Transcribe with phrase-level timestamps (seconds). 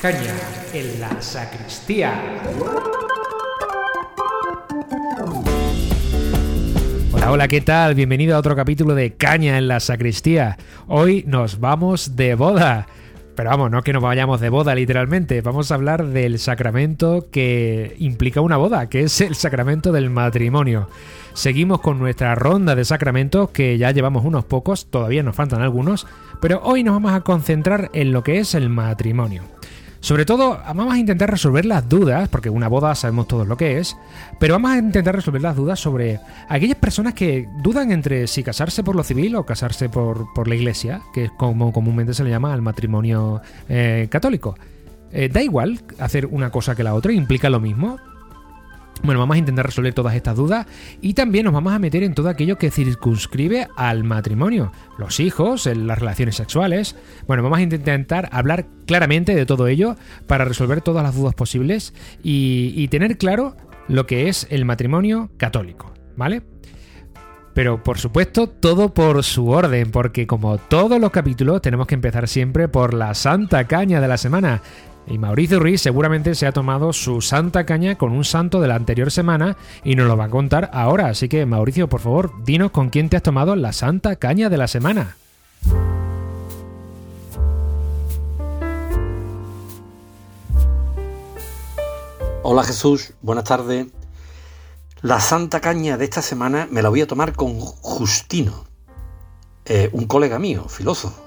[0.00, 0.34] Caña
[0.74, 2.12] en la sacristía.
[7.12, 7.94] Hola, hola, ¿qué tal?
[7.94, 10.58] Bienvenido a otro capítulo de Caña en la sacristía.
[10.86, 12.86] Hoy nos vamos de boda.
[13.34, 17.94] Pero vamos, no que nos vayamos de boda literalmente, vamos a hablar del sacramento que
[17.98, 20.88] implica una boda, que es el sacramento del matrimonio.
[21.34, 26.06] Seguimos con nuestra ronda de sacramentos, que ya llevamos unos pocos, todavía nos faltan algunos,
[26.40, 29.55] pero hoy nos vamos a concentrar en lo que es el matrimonio.
[30.06, 33.80] Sobre todo, vamos a intentar resolver las dudas, porque una boda sabemos todos lo que
[33.80, 33.96] es,
[34.38, 38.84] pero vamos a intentar resolver las dudas sobre aquellas personas que dudan entre si casarse
[38.84, 42.54] por lo civil o casarse por, la iglesia, que es como comúnmente se le llama
[42.54, 44.56] al matrimonio eh, católico.
[45.10, 47.98] Eh, da igual hacer una cosa que la otra, implica lo mismo.
[49.02, 50.66] Bueno, vamos a intentar resolver todas estas dudas
[51.00, 55.66] y también nos vamos a meter en todo aquello que circunscribe al matrimonio, los hijos,
[55.66, 56.96] las relaciones sexuales.
[57.26, 59.96] Bueno, vamos a intentar hablar claramente de todo ello
[60.26, 63.56] para resolver todas las dudas posibles y, y tener claro
[63.88, 66.42] lo que es el matrimonio católico, ¿vale?
[67.56, 72.28] Pero por supuesto, todo por su orden, porque como todos los capítulos tenemos que empezar
[72.28, 74.60] siempre por la santa caña de la semana.
[75.08, 78.74] Y Mauricio Ruiz seguramente se ha tomado su santa caña con un santo de la
[78.74, 81.06] anterior semana y nos lo va a contar ahora.
[81.06, 84.56] Así que Mauricio, por favor, dinos con quién te has tomado la santa caña de
[84.56, 85.16] la semana.
[92.42, 93.86] Hola Jesús, buenas tardes.
[95.02, 98.64] La santa caña de esta semana me la voy a tomar con Justino,
[99.66, 101.25] eh, un colega mío, filósofo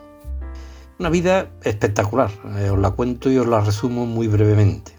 [1.00, 4.92] una vida espectacular, eh, os la cuento y os la resumo muy brevemente.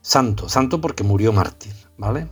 [0.00, 2.28] Santo, santo porque murió mártir, ¿vale?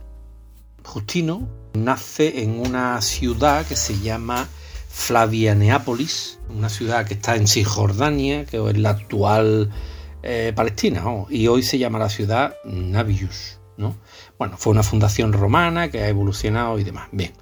[0.85, 4.47] Justino nace en una ciudad que se llama
[4.87, 9.69] Flavianeápolis, una ciudad que está en Cisjordania, que es la actual
[10.21, 13.97] eh, Palestina, y hoy se llama la ciudad Navius, ¿no?
[14.37, 17.09] Bueno, fue una fundación romana que ha evolucionado y demás.
[17.11, 17.33] Bien,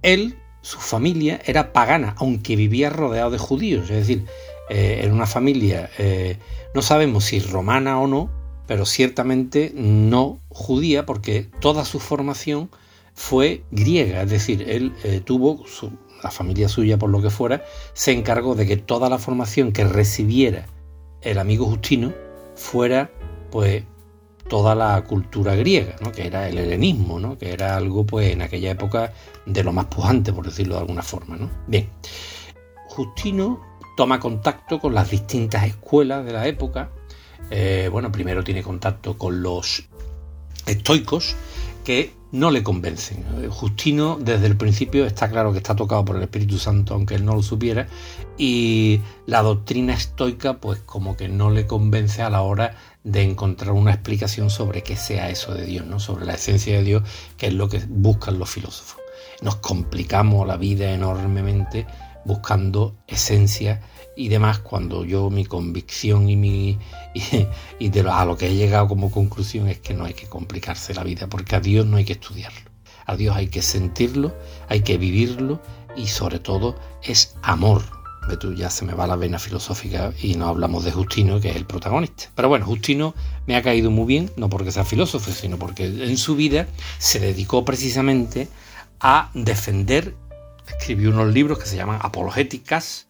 [0.00, 4.24] él, su familia era pagana, aunque vivía rodeado de judíos, es decir,
[4.72, 6.38] eh, en una familia, eh,
[6.74, 8.30] no sabemos si romana o no,
[8.68, 12.70] pero ciertamente no judía, porque toda su formación
[13.12, 15.64] fue griega, es decir, él eh, tuvo,
[16.22, 17.64] la familia suya por lo que fuera,
[17.94, 20.66] se encargó de que toda la formación que recibiera
[21.22, 22.14] el amigo Justino
[22.54, 23.10] fuera,
[23.50, 23.82] pues,
[24.48, 26.12] toda la cultura griega, ¿no?
[26.12, 27.38] que era el helenismo, ¿no?
[27.38, 29.12] que era algo, pues, en aquella época
[29.46, 31.36] de lo más pujante, por decirlo de alguna forma.
[31.36, 31.50] ¿no?
[31.66, 31.88] Bien,
[32.86, 33.69] Justino
[34.00, 36.88] toma contacto con las distintas escuelas de la época.
[37.50, 39.84] Eh, bueno, primero tiene contacto con los
[40.64, 41.36] estoicos
[41.84, 43.22] que no le convencen.
[43.50, 47.26] Justino desde el principio está claro que está tocado por el Espíritu Santo, aunque él
[47.26, 47.88] no lo supiera,
[48.38, 53.72] y la doctrina estoica pues como que no le convence a la hora de encontrar
[53.72, 56.00] una explicación sobre qué sea eso de Dios, ¿no?
[56.00, 57.02] sobre la esencia de Dios,
[57.36, 58.96] que es lo que buscan los filósofos.
[59.42, 61.86] Nos complicamos la vida enormemente
[62.24, 63.80] buscando esencia
[64.16, 66.78] y demás cuando yo mi convicción y mi
[67.78, 70.26] y, de lo, a lo que he llegado como conclusión es que no hay que
[70.26, 72.70] complicarse la vida porque a Dios no hay que estudiarlo.
[73.06, 74.34] A Dios hay que sentirlo
[74.68, 75.60] hay que vivirlo
[75.96, 77.82] y sobre todo es amor.
[78.38, 81.56] Tú ya se me va la vena filosófica y no hablamos de Justino que es
[81.56, 82.30] el protagonista.
[82.36, 83.14] Pero bueno Justino
[83.46, 87.18] me ha caído muy bien no porque sea filósofo sino porque en su vida se
[87.18, 88.48] dedicó precisamente
[89.00, 90.14] a defender
[90.78, 93.08] escribió unos libros que se llaman Apologéticas,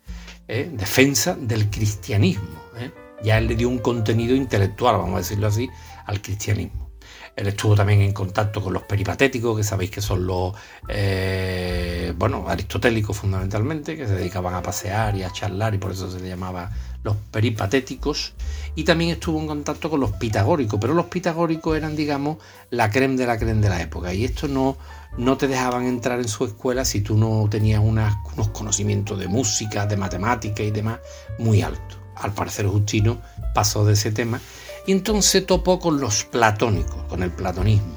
[0.49, 0.71] ¿eh?
[0.73, 2.61] defensa del cristianismo.
[2.79, 2.91] ¿eh?
[3.23, 5.69] Ya él le dio un contenido intelectual, vamos a decirlo así,
[6.07, 6.91] al cristianismo.
[7.37, 10.53] Él estuvo también en contacto con los peripatéticos, que sabéis que son los,
[10.89, 16.11] eh, bueno, aristotélicos fundamentalmente, que se dedicaban a pasear y a charlar y por eso
[16.11, 16.71] se le llamaba
[17.03, 18.35] los peripatéticos.
[18.75, 22.39] Y también estuvo en contacto con los pitagóricos, pero los pitagóricos eran, digamos,
[22.71, 24.13] la creme de la creme de la época.
[24.13, 24.77] Y esto no,
[25.17, 28.15] no te dejaban entrar en su escuela si tú no tenías unos
[28.53, 31.01] conocimientos de música, de matemática y demás
[31.39, 31.99] muy altos.
[32.17, 33.21] Al parecer Justino
[33.55, 34.41] pasó de ese tema
[34.87, 37.95] y entonces topó con los platónicos, con el platonismo.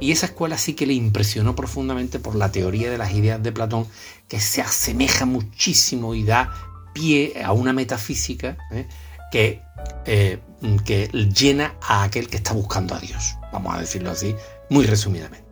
[0.00, 3.52] Y esa escuela sí que le impresionó profundamente por la teoría de las ideas de
[3.52, 3.86] Platón,
[4.28, 6.52] que se asemeja muchísimo y da
[6.94, 8.86] pie a una metafísica ¿eh?
[9.30, 9.62] que,
[10.06, 10.40] eh,
[10.84, 13.36] que llena a aquel que está buscando a Dios.
[13.52, 14.34] Vamos a decirlo así,
[14.70, 15.49] muy resumidamente.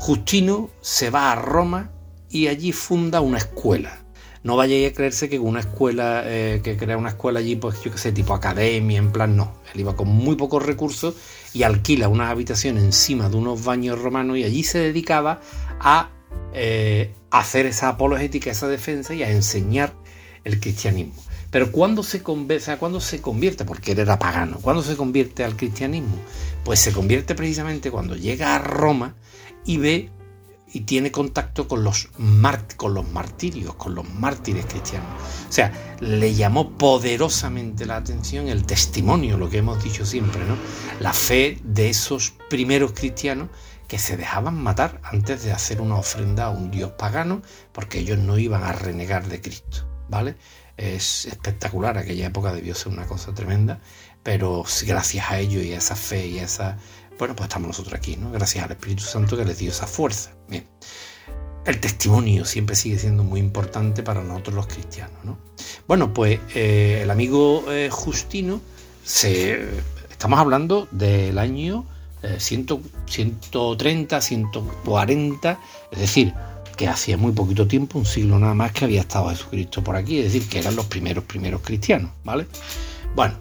[0.00, 1.90] Justino se va a Roma
[2.30, 3.98] y allí funda una escuela.
[4.42, 7.92] No vayáis a creerse que una escuela, eh, que crea una escuela allí, pues yo
[7.92, 9.52] qué sé, tipo academia, en plan, no.
[9.74, 11.16] Él iba con muy pocos recursos
[11.52, 15.42] y alquila unas habitaciones encima de unos baños romanos y allí se dedicaba
[15.78, 16.08] a
[16.54, 19.92] eh, hacer esa apologética, esa defensa y a enseñar
[20.44, 21.22] el cristianismo.
[21.50, 26.16] Pero cuando se, cuando se convierte, porque él era pagano, cuando se convierte al cristianismo,
[26.64, 29.14] pues se convierte precisamente cuando llega a Roma
[29.64, 30.10] y ve
[30.72, 32.08] y tiene contacto con los,
[32.76, 35.08] con los martirios, con los mártires cristianos.
[35.48, 40.56] O sea, le llamó poderosamente la atención el testimonio, lo que hemos dicho siempre, ¿no?
[41.00, 43.48] La fe de esos primeros cristianos
[43.88, 47.42] que se dejaban matar antes de hacer una ofrenda a un dios pagano,
[47.72, 50.36] porque ellos no iban a renegar de Cristo, ¿vale?
[50.76, 53.80] Es espectacular, aquella época debió ser una cosa tremenda,
[54.22, 56.78] pero gracias a ellos y a esa fe y a esa
[57.20, 58.32] bueno, pues estamos nosotros aquí, ¿no?
[58.32, 60.32] Gracias al Espíritu Santo que les dio esa fuerza.
[60.48, 60.66] Bien.
[61.66, 65.38] El testimonio siempre sigue siendo muy importante para nosotros los cristianos, ¿no?
[65.86, 68.62] Bueno, pues eh, el amigo eh, Justino,
[69.04, 69.68] se,
[70.10, 71.84] estamos hablando del año
[72.38, 75.60] 130, eh, 140,
[75.92, 76.32] es decir,
[76.74, 80.20] que hacía muy poquito tiempo, un siglo nada más, que había estado Jesucristo por aquí,
[80.20, 82.46] es decir, que eran los primeros, primeros cristianos, ¿vale?
[83.14, 83.34] Bueno,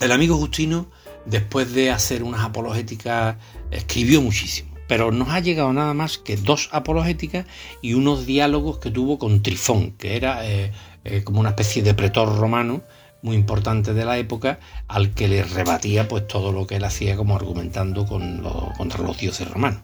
[0.00, 0.88] el amigo Justino
[1.26, 3.36] después de hacer unas apologéticas,
[3.70, 4.70] escribió muchísimo.
[4.88, 7.46] Pero nos ha llegado nada más que dos apologéticas
[7.82, 10.72] y unos diálogos que tuvo con Trifón, que era eh,
[11.04, 12.82] eh, como una especie de pretor romano
[13.22, 17.16] muy importante de la época, al que le rebatía pues todo lo que él hacía
[17.16, 19.80] como argumentando contra los dioses romanos.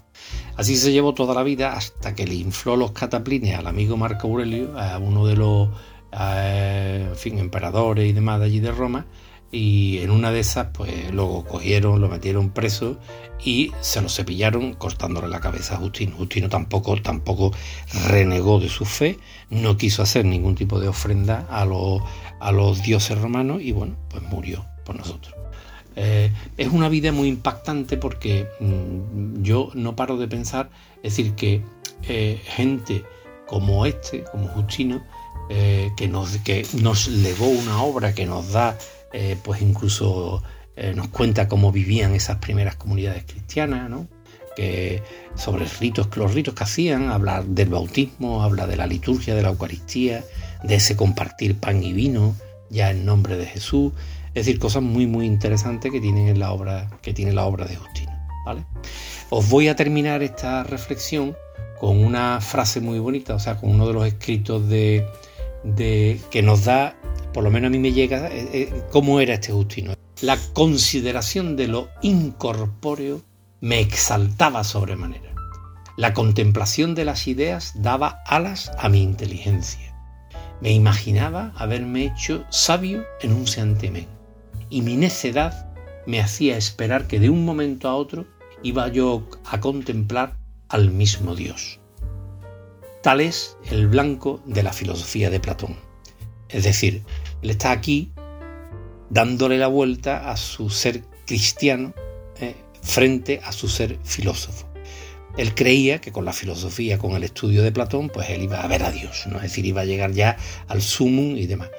[0.57, 4.29] Así se llevó toda la vida hasta que le infló los cataplines al amigo Marco
[4.29, 5.71] Aurelio, a uno de los
[6.13, 9.07] eh, emperadores y demás de allí de Roma,
[9.53, 12.99] y en una de esas pues luego cogieron, lo metieron preso
[13.45, 16.17] y se lo cepillaron cortándole la cabeza a Justino.
[16.17, 17.53] Justino tampoco, tampoco
[18.09, 19.19] renegó de su fe,
[19.51, 22.03] no quiso hacer ningún tipo de ofrenda a los,
[22.41, 25.35] a los dioses romanos y bueno, pues murió por nosotros.
[25.97, 30.71] Eh, es una vida muy impactante porque mm, yo no paro de pensar,
[31.03, 31.63] es decir, que
[32.09, 33.05] eh, gente
[33.47, 35.03] como este, como Justino,
[35.51, 38.79] eh, que, nos, que nos legó una obra que nos da
[39.13, 40.43] eh, pues incluso
[40.77, 44.09] eh, nos cuenta cómo vivían esas primeras comunidades cristianas, ¿no?
[44.55, 45.03] que
[45.35, 49.49] sobre ritos, los ritos que hacían, habla del bautismo, habla de la liturgia, de la
[49.49, 50.25] Eucaristía,
[50.63, 52.35] de ese compartir pan y vino,
[52.71, 53.93] ya en nombre de Jesús,
[54.29, 57.67] es decir, cosas muy muy interesantes que tienen en la obra, que tiene la obra
[57.67, 58.13] de Justino.
[58.45, 58.65] ¿vale?
[59.31, 61.37] Os voy a terminar esta reflexión
[61.79, 65.07] con una frase muy bonita, o sea, con uno de los escritos de,
[65.65, 66.95] de que nos da
[67.33, 69.95] por lo menos a mí me llega, eh, eh, cómo era este Justino.
[70.21, 73.23] La consideración de lo incorpóreo
[73.61, 75.35] me exaltaba sobremanera.
[75.97, 79.95] La contemplación de las ideas daba alas a mi inteligencia.
[80.61, 84.07] Me imaginaba haberme hecho sabio en un santiamén.
[84.71, 85.73] Y mi necedad
[86.07, 88.27] me hacía esperar que de un momento a otro
[88.63, 90.37] iba yo a contemplar
[90.69, 91.81] al mismo Dios.
[93.03, 95.77] Tal es el blanco de la filosofía de Platón.
[96.49, 97.03] Es decir,
[97.43, 98.13] él está aquí
[99.11, 101.93] dándole la vuelta a su ser cristiano
[102.41, 104.67] eh, frente a su ser filósofo.
[105.37, 108.67] Él creía que con la filosofía, con el estudio de Platón, pues él iba a
[108.67, 109.37] ver a Dios, ¿no?
[109.37, 110.37] es decir, iba a llegar ya
[110.69, 111.71] al sumum y demás.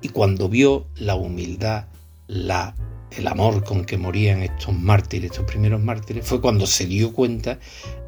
[0.00, 1.86] Y cuando vio la humildad,
[2.28, 2.76] la,
[3.16, 7.58] el amor con que morían estos mártires, estos primeros mártires, fue cuando se dio cuenta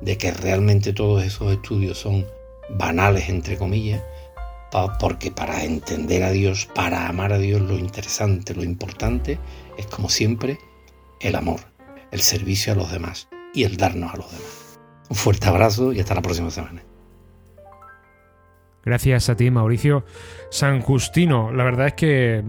[0.02, 2.26] de que realmente todos esos estudios son
[2.68, 4.02] banales, entre comillas,
[4.98, 9.38] porque para entender a Dios, para amar a Dios, lo interesante, lo importante
[9.76, 10.58] es como siempre
[11.20, 11.60] el amor,
[12.10, 14.80] el servicio a los demás y el darnos a los demás.
[15.08, 16.82] Un fuerte abrazo y hasta la próxima semana.
[18.84, 20.04] Gracias a ti, Mauricio.
[20.50, 22.42] San Justino, la verdad es que,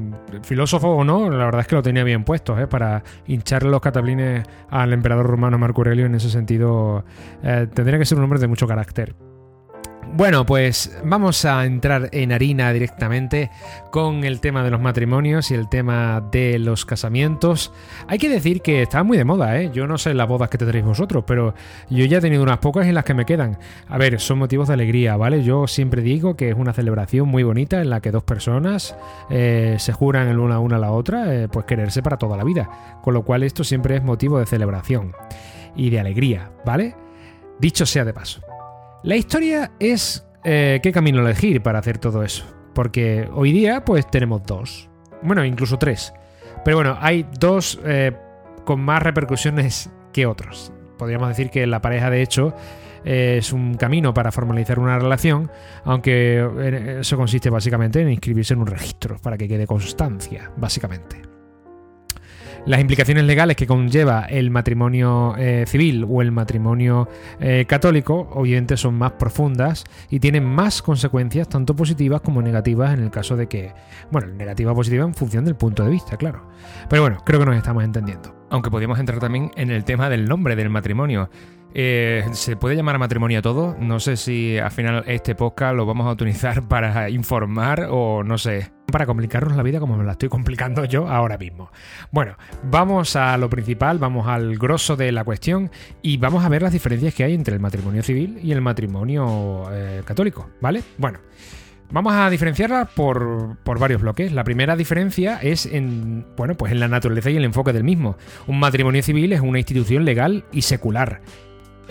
[0.44, 2.68] filósofo o no, la verdad es que lo tenía bien puesto, ¿eh?
[2.68, 6.06] para hincharle los cataplines al emperador romano Marco Aurelio.
[6.06, 7.04] En ese sentido,
[7.44, 9.16] eh, tendría que ser un hombre de mucho carácter.
[10.14, 13.50] Bueno, pues vamos a entrar en harina directamente
[13.92, 17.72] con el tema de los matrimonios y el tema de los casamientos.
[18.08, 19.72] Hay que decir que está muy de moda, ¿eh?
[19.74, 21.56] Yo no sé las bodas que tendréis vosotros, pero
[21.90, 23.58] yo ya he tenido unas pocas en las que me quedan.
[23.88, 25.44] A ver, son motivos de alegría, ¿vale?
[25.44, 28.98] Yo siempre digo que es una celebración muy bonita en la que dos personas
[29.30, 32.36] eh, se juran el una a una a la otra, eh, pues quererse para toda
[32.36, 33.00] la vida.
[33.02, 35.14] Con lo cual esto siempre es motivo de celebración
[35.74, 36.96] y de alegría, ¿vale?
[37.60, 38.51] Dicho sea de paso.
[39.04, 42.46] La historia es eh, qué camino elegir para hacer todo eso.
[42.76, 44.90] Porque hoy día pues tenemos dos.
[45.24, 46.14] Bueno, incluso tres.
[46.64, 48.12] Pero bueno, hay dos eh,
[48.64, 50.72] con más repercusiones que otros.
[51.00, 52.54] Podríamos decir que la pareja de hecho
[53.04, 55.50] es un camino para formalizar una relación,
[55.84, 61.31] aunque eh, eso consiste básicamente en inscribirse en un registro para que quede constancia, básicamente.
[62.66, 68.78] Las implicaciones legales que conlleva el matrimonio eh, civil o el matrimonio eh, católico obviamente
[68.78, 73.48] son más profundas y tienen más consecuencias tanto positivas como negativas en el caso de
[73.48, 73.74] que,
[74.12, 76.48] bueno, negativa o positiva en función del punto de vista, claro.
[76.88, 78.36] Pero bueno, creo que nos estamos entendiendo.
[78.52, 81.32] Aunque podríamos entrar también en el tema del nombre del matrimonio.
[81.74, 83.76] Eh, ¿Se puede llamar a matrimonio a todo?
[83.80, 88.38] No sé si al final este podcast lo vamos a utilizar para informar o no
[88.38, 88.72] sé.
[88.92, 91.72] Para complicarnos la vida como me la estoy complicando yo ahora mismo.
[92.12, 96.62] Bueno, vamos a lo principal, vamos al grosso de la cuestión y vamos a ver
[96.62, 100.84] las diferencias que hay entre el matrimonio civil y el matrimonio eh, católico, ¿vale?
[100.98, 101.20] Bueno.
[101.94, 104.32] Vamos a diferenciarla por, por, varios bloques.
[104.32, 108.16] La primera diferencia es en, bueno, pues en la naturaleza y el enfoque del mismo.
[108.48, 111.20] Un matrimonio civil es una institución legal y secular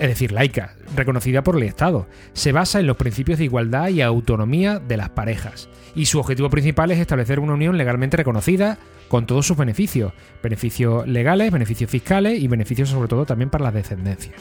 [0.01, 2.07] es decir, laica, reconocida por el Estado.
[2.33, 5.69] Se basa en los principios de igualdad y autonomía de las parejas.
[5.93, 8.79] Y su objetivo principal es establecer una unión legalmente reconocida
[9.09, 10.11] con todos sus beneficios.
[10.41, 14.31] Beneficios legales, beneficios fiscales y beneficios sobre todo también para la descendencia.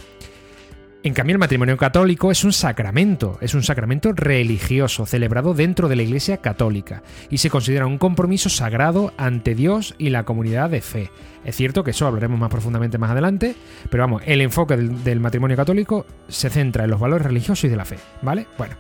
[1.02, 5.96] En cambio, el matrimonio católico es un sacramento, es un sacramento religioso celebrado dentro de
[5.96, 10.82] la Iglesia católica y se considera un compromiso sagrado ante Dios y la comunidad de
[10.82, 11.10] fe.
[11.42, 13.54] Es cierto que eso hablaremos más profundamente más adelante,
[13.88, 17.76] pero vamos, el enfoque del, matrimonio católico se centra en los valores religiosos y de
[17.76, 18.46] la fe, ¿vale?
[18.58, 18.76] Bueno.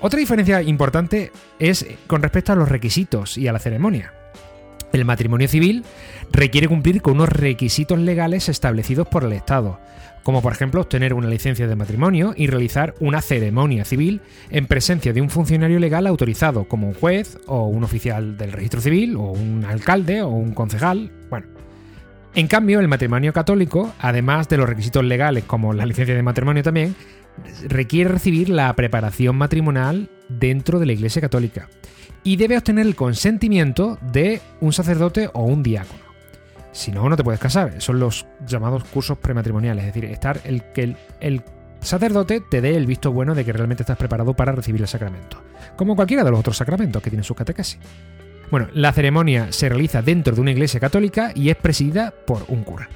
[0.00, 1.30] Otra diferencia importante
[1.60, 4.12] es con respecto a los requisitos y a la ceremonia.
[4.92, 5.84] El matrimonio civil
[6.32, 9.78] requiere cumplir con unos requisitos legales establecidos por el Estado
[10.22, 14.20] como por ejemplo obtener una licencia de matrimonio y realizar una ceremonia civil
[14.50, 18.80] en presencia de un funcionario legal autorizado, como un juez o un oficial del registro
[18.80, 21.10] civil o un alcalde o un concejal.
[21.30, 21.46] Bueno.
[22.34, 26.62] En cambio, el matrimonio católico, además de los requisitos legales como la licencia de matrimonio
[26.62, 26.94] también,
[27.68, 31.68] requiere recibir la preparación matrimonial dentro de la Iglesia Católica
[32.22, 36.07] y debe obtener el consentimiento de un sacerdote o un diácono.
[36.72, 37.80] Si no, no te puedes casar.
[37.80, 39.84] Son los llamados cursos prematrimoniales.
[39.84, 41.42] Es decir, estar el que el,
[41.80, 45.42] sacerdote te dé el visto bueno de que realmente estás preparado para recibir el sacramento.
[45.76, 47.78] Como cualquiera de los otros sacramentos que tienen sus catequesis.
[48.50, 52.64] Bueno, la ceremonia se realiza dentro de una iglesia católica y es presidida por un
[52.64, 52.88] cura.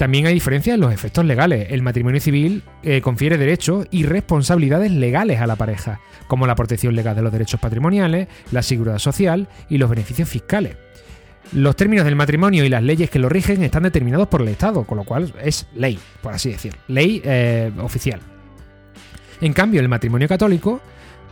[0.00, 1.68] También hay diferencias en los efectos legales.
[1.70, 6.96] El matrimonio civil eh, confiere derechos y responsabilidades legales a la pareja, como la protección
[6.96, 10.76] legal de los derechos patrimoniales, la seguridad social y los beneficios fiscales.
[11.52, 14.84] Los términos del matrimonio y las leyes que lo rigen están determinados por el Estado,
[14.84, 18.20] con lo cual es ley, por así decir, ley eh, oficial.
[19.40, 20.80] En cambio, el matrimonio católico,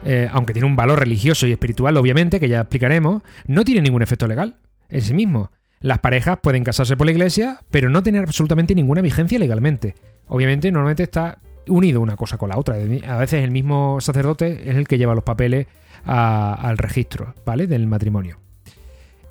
[0.04, 4.02] eh, aunque tiene un valor religioso y espiritual, obviamente, que ya explicaremos, no tiene ningún
[4.02, 4.56] efecto legal
[4.88, 5.52] en sí mismo.
[5.80, 9.94] Las parejas pueden casarse por la iglesia, pero no tener absolutamente ninguna vigencia legalmente.
[10.26, 12.74] Obviamente, normalmente está unido una cosa con la otra.
[12.74, 15.68] A veces el mismo sacerdote es el que lleva los papeles
[16.04, 17.68] al registro, ¿vale?
[17.68, 18.47] Del matrimonio.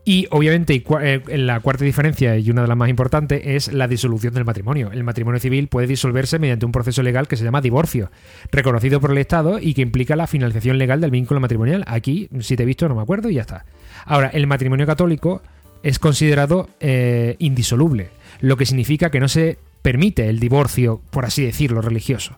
[0.08, 4.34] Y obviamente eh, la cuarta diferencia y una de las más importantes es la disolución
[4.34, 4.90] del matrimonio.
[4.94, 8.10] El matrimonio civil puede disolverse mediante un proceso legal que se llama divorcio,
[8.50, 11.84] reconocido por el Estado y que implica la finalización legal del vínculo matrimonial.
[11.88, 13.66] Aquí, si te he visto, no me acuerdo y ya está.
[14.06, 15.42] Ahora, el matrimonio católico
[15.84, 18.08] es considerado eh, indisoluble,
[18.40, 22.38] lo que significa que no se permite el divorcio, por así decirlo, religioso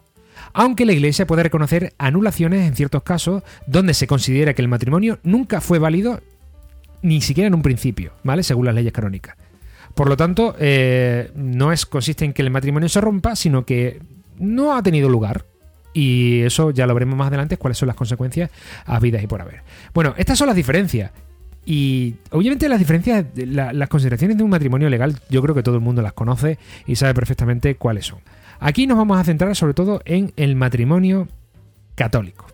[0.53, 5.19] aunque la Iglesia puede reconocer anulaciones en ciertos casos donde se considera que el matrimonio
[5.21, 6.21] nunca fue válido
[7.01, 8.43] ni siquiera en un principio, ¿vale?
[8.43, 9.35] Según las leyes canónicas.
[9.95, 14.01] Por lo tanto, eh, no es, consiste en que el matrimonio se rompa, sino que
[14.37, 15.45] no ha tenido lugar.
[15.93, 18.51] Y eso ya lo veremos más adelante, cuáles son las consecuencias
[18.85, 19.63] a vidas y por haber.
[19.93, 21.11] Bueno, estas son las diferencias.
[21.65, 25.81] Y obviamente las diferencias, las consideraciones de un matrimonio legal, yo creo que todo el
[25.81, 28.19] mundo las conoce y sabe perfectamente cuáles son.
[28.59, 31.27] Aquí nos vamos a centrar sobre todo en el matrimonio
[31.95, 32.47] católico.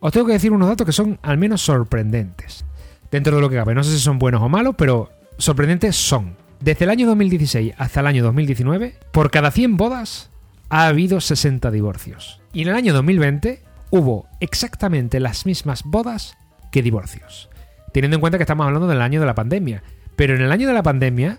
[0.00, 2.64] Os tengo que decir unos datos que son al menos sorprendentes
[3.10, 3.74] dentro de lo que cabe.
[3.74, 6.36] No sé si son buenos o malos, pero sorprendentes son.
[6.60, 10.30] Desde el año 2016 hasta el año 2019, por cada 100 bodas
[10.68, 12.40] ha habido 60 divorcios.
[12.52, 16.36] Y en el año 2020 hubo exactamente las mismas bodas
[16.72, 17.50] que divorcios.
[17.92, 19.82] Teniendo en cuenta que estamos hablando del año de la pandemia.
[20.16, 21.38] Pero en el año de la pandemia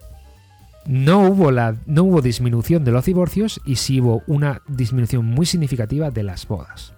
[0.86, 5.46] no hubo, la, no hubo disminución de los divorcios y sí hubo una disminución muy
[5.46, 6.94] significativa de las bodas.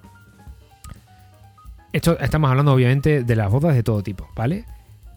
[1.91, 4.65] Esto estamos hablando obviamente de las bodas de todo tipo, ¿vale?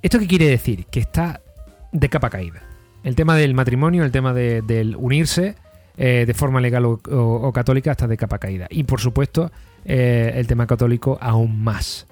[0.00, 0.86] ¿Esto qué quiere decir?
[0.86, 1.40] Que está
[1.92, 2.62] de capa caída.
[3.04, 5.56] El tema del matrimonio, el tema del unirse
[5.98, 8.66] eh, de forma legal o, católica está de capa caída.
[8.70, 9.52] Y por supuesto,
[9.84, 12.06] eh, el tema católico aún más.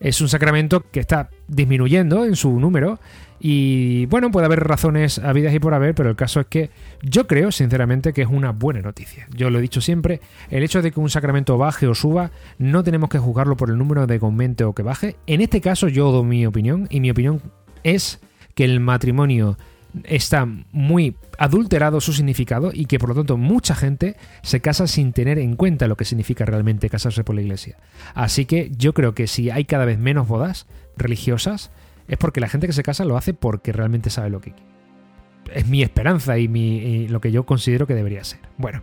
[0.00, 2.98] Es un sacramento que está disminuyendo en su número
[3.40, 6.70] y bueno, puede haber razones habidas y por haber, pero el caso es que
[7.02, 9.28] yo creo sinceramente que es una buena noticia.
[9.34, 12.82] Yo lo he dicho siempre, el hecho de que un sacramento baje o suba, no
[12.82, 15.16] tenemos que juzgarlo por el número de aumente o que baje.
[15.26, 17.40] En este caso yo doy mi opinión y mi opinión
[17.84, 18.20] es
[18.54, 19.56] que el matrimonio
[20.04, 25.12] está muy adulterado su significado y que por lo tanto mucha gente se casa sin
[25.12, 27.76] tener en cuenta lo que significa realmente casarse por la iglesia.
[28.14, 30.66] Así que yo creo que si hay cada vez menos bodas
[30.96, 31.70] religiosas
[32.08, 34.68] es porque la gente que se casa lo hace porque realmente sabe lo que quiere.
[35.52, 38.40] Es mi esperanza y, lo que yo considero que debería ser.
[38.56, 38.82] Bueno.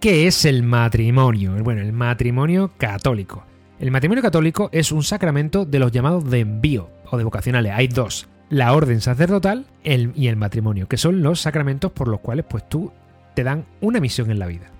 [0.00, 1.54] ¿Qué es el matrimonio?
[1.62, 3.44] Bueno, el matrimonio católico.
[3.80, 7.72] El matrimonio católico es un sacramento de los llamados de envío o de vocacionales.
[7.74, 12.44] Hay dos la orden sacerdotal y el matrimonio, que son los sacramentos por los cuales
[12.48, 12.92] pues tú
[13.34, 14.70] te dan una misión en la vida.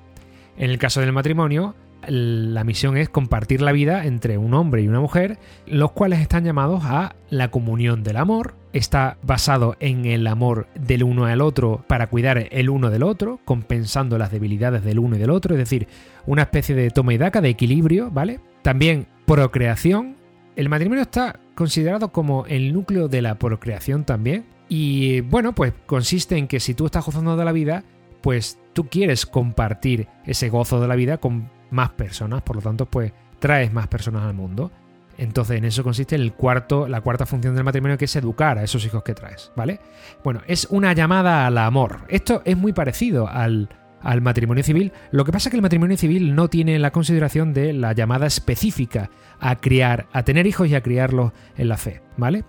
[0.57, 1.75] En el caso del matrimonio,
[2.07, 6.45] la misión es compartir la vida entre un hombre y una mujer, los cuales están
[6.45, 8.55] llamados a la comunión del amor.
[8.73, 13.40] Está basado en el amor del uno al otro para cuidar el uno del otro,
[13.45, 15.88] compensando las debilidades del uno y del otro, es decir,
[16.26, 18.40] una especie de toma y daca, de equilibrio, ¿vale?
[18.62, 20.17] También procreación.
[20.57, 24.45] El matrimonio está considerado como el núcleo de la procreación también.
[24.69, 27.85] Y bueno, pues consiste en que si tú estás gozando de la vida,
[28.21, 32.87] pues tú quieres compartir ese gozo de la vida con más personas, por lo tanto,
[32.87, 34.71] pues traes más personas al mundo.
[35.17, 38.63] Entonces, en eso consiste el cuarto, la cuarta función del matrimonio, que es educar a
[38.63, 39.81] esos hijos que traes, ¿vale?
[40.23, 42.03] Bueno, es una llamada al amor.
[42.09, 43.69] Esto es muy parecido al,
[44.01, 44.93] al matrimonio civil.
[45.11, 48.27] Lo que pasa es que el matrimonio civil no tiene la consideración de la llamada
[48.27, 49.11] específica
[49.41, 52.45] a criar, a tener hijos y a criarlos en la fe, ¿vale?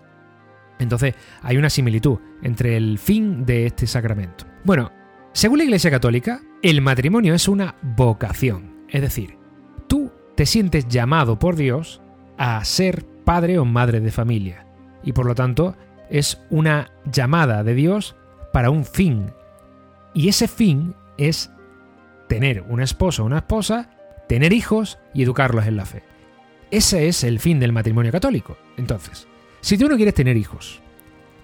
[0.80, 4.46] Entonces hay una similitud entre el fin de este sacramento.
[4.64, 4.92] Bueno,
[5.34, 9.38] según la Iglesia Católica, el matrimonio es una vocación, es decir,
[9.88, 12.01] tú te sientes llamado por Dios
[12.38, 14.65] a ser padre o madre de familia
[15.03, 15.75] y por lo tanto
[16.10, 18.15] es una llamada de Dios
[18.51, 19.31] para un fin.
[20.13, 21.51] Y ese fin es
[22.27, 23.89] tener un esposo o una esposa,
[24.27, 26.03] tener hijos y educarlos en la fe.
[26.72, 28.58] Ese es el fin del matrimonio católico.
[28.77, 29.27] Entonces,
[29.62, 30.81] si tú no quieres tener hijos,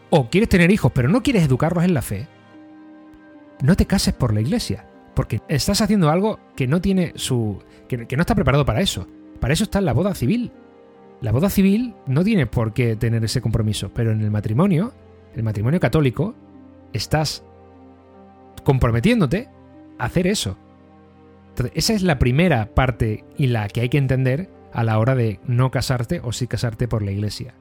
[0.09, 2.27] o quieres tener hijos pero no quieres educarlos en la fe,
[3.61, 4.85] no te cases por la iglesia,
[5.15, 7.63] porque estás haciendo algo que no tiene su.
[7.88, 9.07] que, no está preparado para eso.
[9.39, 10.51] Para eso está la boda civil.
[11.22, 14.93] La boda civil no tiene por qué tener ese compromiso, pero en el matrimonio,
[15.36, 16.36] el matrimonio católico,
[16.93, 17.44] estás
[18.63, 19.48] comprometiéndote
[19.98, 20.57] a hacer eso.
[21.50, 25.16] Entonces, esa es la primera parte y la que hay que entender a la hora
[25.16, 27.55] de no casarte o sí casarte por la iglesia.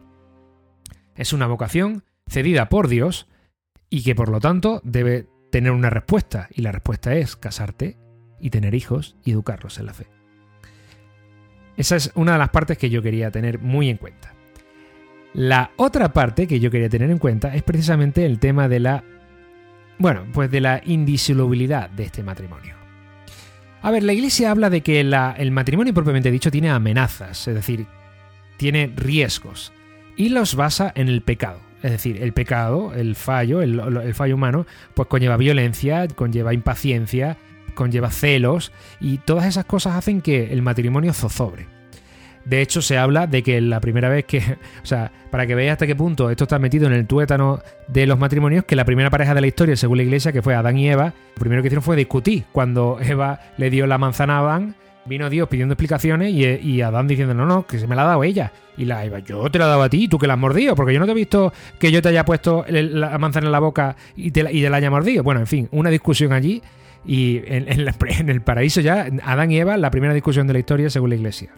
[1.14, 3.28] Es una vocación cedida por Dios
[3.88, 7.96] y que por lo tanto debe tener una respuesta y la respuesta es casarte
[8.40, 10.08] y tener hijos y educarlos en la fe.
[11.76, 14.34] Esa es una de las partes que yo quería tener muy en cuenta.
[15.32, 19.04] La otra parte que yo quería tener en cuenta es precisamente el tema de la
[19.96, 22.74] bueno, pues de la indisolubilidad de este matrimonio.
[23.80, 27.86] A ver, la Iglesia habla de que el matrimonio propiamente dicho tiene amenazas, es decir,
[28.56, 29.72] tiene riesgos,
[30.16, 31.60] y los basa en el pecado.
[31.84, 37.36] Es decir, el pecado, el fallo, el, fallo humano, pues conlleva violencia, conlleva impaciencia,
[37.74, 41.66] conlleva celos, y todas esas cosas hacen que el matrimonio zozobre.
[42.46, 44.38] De hecho, se habla de que la primera vez que.
[44.82, 48.06] O sea, para que veáis hasta qué punto esto está metido en el tuétano de
[48.06, 50.78] los matrimonios, que la primera pareja de la historia, según la iglesia, que fue Adán
[50.78, 52.44] y Eva, lo primero que hicieron fue discutir.
[52.50, 54.74] Cuando Eva le dio la manzana a Adán,
[55.06, 58.24] vino Dios pidiendo explicaciones y, Adán diciendo, no, no, que se me la ha dado
[58.24, 58.52] ella.
[58.76, 60.74] Y la Eva, yo te la he dado a ti, tú que la has mordido,
[60.74, 63.60] porque yo no te he visto que yo te haya puesto la manzana en la
[63.60, 65.22] boca y te, y te la haya mordido.
[65.22, 66.62] Bueno, en fin, una discusión allí.
[67.06, 67.68] Y en,
[68.28, 71.50] el paraíso ya, Adán y Eva, la primera discusión de la historia según la iglesia.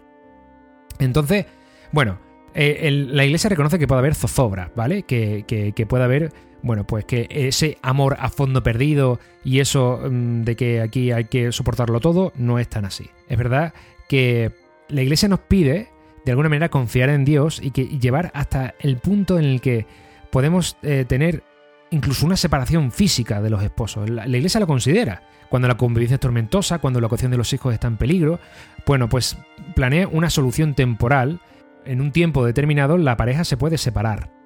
[0.99, 1.45] Entonces,
[1.91, 2.19] bueno,
[2.53, 5.03] eh, la iglesia reconoce que puede haber zozobra, ¿vale?
[5.03, 10.43] Que, que, puede haber, bueno, pues que ese amor a fondo perdido y eso mm,
[10.43, 13.09] de que aquí hay que soportarlo todo, no es tan así.
[13.29, 13.73] Es verdad
[14.07, 14.51] que
[14.89, 15.89] la iglesia nos pide,
[16.25, 19.85] de alguna manera, confiar en Dios y que llevar hasta el punto en el que
[20.31, 21.43] podemos eh, tener
[21.89, 24.09] incluso una separación física de los esposos.
[24.09, 27.73] La, iglesia lo considera cuando la convivencia es tormentosa, cuando la educación de los hijos
[27.73, 28.39] está en peligro,
[28.85, 29.37] bueno, pues
[29.75, 31.39] planea una solución temporal.
[31.85, 34.36] En un tiempo determinado la pareja se puede separar.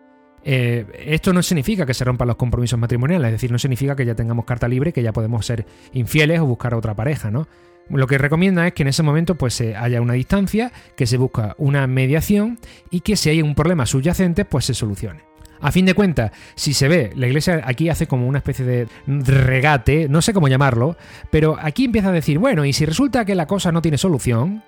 [0.43, 4.05] Eh, esto no significa que se rompan los compromisos matrimoniales, es decir, no significa que
[4.05, 7.47] ya tengamos carta libre, que ya podemos ser infieles o buscar a otra pareja, ¿no?
[7.89, 11.55] Lo que recomienda es que en ese momento pues haya una distancia, que se busca
[11.57, 15.23] una mediación y que si hay un problema subyacente pues se solucione.
[15.59, 18.87] A fin de cuentas, si se ve, la iglesia aquí hace como una especie de
[19.05, 20.97] regate, no sé cómo llamarlo,
[21.29, 24.63] pero aquí empieza a decir, bueno, y si resulta que la cosa no tiene solución,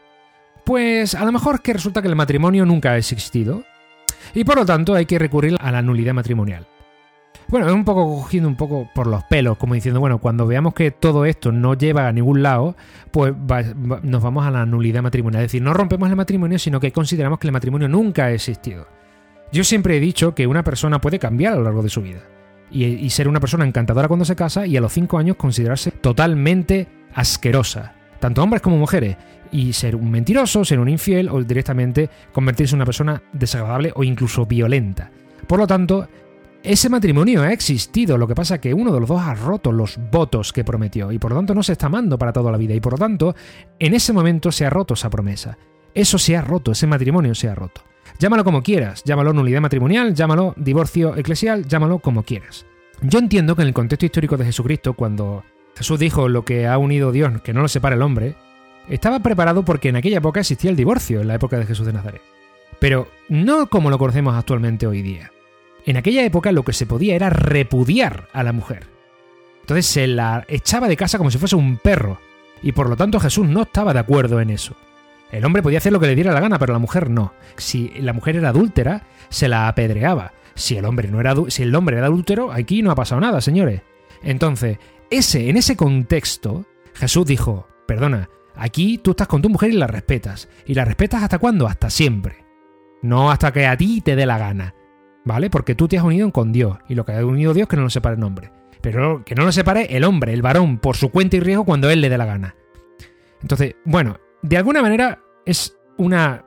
[0.66, 3.64] pues a lo mejor que resulta que el matrimonio nunca ha existido,
[4.34, 6.68] y por lo tanto hay que recurrir a la nulidad matrimonial.
[7.48, 10.74] Bueno, es un poco cogiendo un poco por los pelos, como diciendo, bueno, cuando veamos
[10.74, 12.76] que todo esto no lleva a ningún lado,
[13.12, 13.34] pues
[13.76, 15.44] nos vamos a la nulidad matrimonial.
[15.44, 18.88] Es decir, no rompemos el matrimonio, sino que consideramos que el matrimonio nunca ha existido.
[19.52, 22.22] Yo siempre he dicho que una persona puede cambiar a lo largo de su vida.
[22.72, 25.92] Y, y ser una persona encantadora cuando se casa y a los 5 años considerarse
[25.92, 27.94] totalmente asquerosa.
[28.24, 29.18] Tanto hombres como mujeres.
[29.52, 34.06] Y ser un mentiroso, ser un infiel o directamente convertirse en una persona desagradable o
[34.06, 35.12] incluso violenta.
[35.46, 36.08] Por lo tanto,
[36.64, 40.00] ese matrimonio ha existido, lo que pasa que uno de los dos ha roto los
[40.10, 42.74] votos que prometió y por lo tanto no se está amando para toda la vida
[42.74, 43.36] y por lo tanto
[43.78, 45.58] en ese momento se ha roto esa promesa.
[45.94, 47.82] Eso se ha roto, ese matrimonio se ha roto.
[48.20, 52.66] Llámalo como quieras, llámalo nulidad matrimonial, llámalo divorcio eclesial, llámalo como quieras.
[53.02, 55.44] Yo entiendo que en el contexto histórico de Jesucristo, cuando
[55.76, 58.36] Jesús dijo lo que ha unido Dios, que no lo separa el hombre,
[58.90, 61.94] estaba preparado porque en aquella época existía el divorcio, en la época de Jesús de
[61.94, 62.22] Nazaret.
[62.80, 65.32] Pero no como lo conocemos actualmente hoy día.
[65.86, 68.88] En aquella época lo que se podía era repudiar a la mujer.
[69.62, 72.20] Entonces se la echaba de casa como si fuese un perro,
[72.62, 74.76] y por lo tanto Jesús no estaba de acuerdo en eso.
[75.32, 77.34] El hombre podía hacer lo que le diera la gana, pero la mujer no.
[77.58, 80.34] Si la mujer era adúltera, se la apedreaba.
[80.54, 83.42] Si el hombre no era si el hombre era adúltero, aquí no ha pasado nada,
[83.42, 83.82] señores.
[84.22, 84.78] Entonces,
[85.18, 89.88] ese en ese contexto, Jesús dijo, "Perdona, aquí tú estás con tu mujer y la
[89.88, 90.50] respetas.
[90.66, 91.68] ¿Y la respetas hasta cuándo?
[91.68, 92.46] Hasta siempre.
[93.02, 94.74] No hasta que a ti te dé la gana.
[95.26, 95.50] ¿vale?
[95.50, 97.84] Porque tú te has unido con Dios, y lo que ha unido Dios que no
[97.84, 98.52] lo separe el hombre.
[98.82, 101.90] Pero que no lo separe el hombre, el varón, por su cuenta y riesgo cuando
[101.90, 102.56] él le dé la gana.
[103.42, 106.46] Entonces, bueno, de alguna manera es una...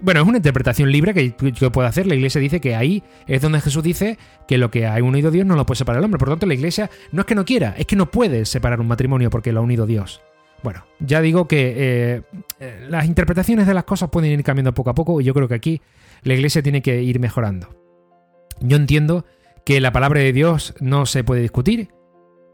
[0.00, 2.06] Bueno, es una interpretación libre que, que puede hacer.
[2.06, 5.46] La iglesia dice que ahí es donde Jesús dice que lo que ha unido Dios
[5.46, 6.18] no lo puede separar el hombre.
[6.18, 8.80] Por lo tanto, la iglesia no es que no quiera, es que no puede separar
[8.80, 10.22] un matrimonio porque lo ha unido Dios.
[10.62, 12.22] Bueno, ya digo que eh,
[12.58, 15.48] eh, las interpretaciones de las cosas pueden ir cambiando poco a poco y yo creo
[15.48, 15.80] que aquí
[16.22, 17.68] la iglesia tiene que ir mejorando.
[18.60, 19.24] Yo entiendo
[19.64, 21.90] que la palabra de Dios no se puede discutir,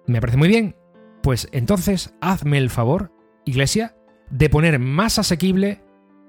[0.07, 0.77] me parece muy bien,
[1.23, 3.11] pues entonces hazme el favor,
[3.47, 3.97] iglesia,
[4.31, 5.81] de poner más asequible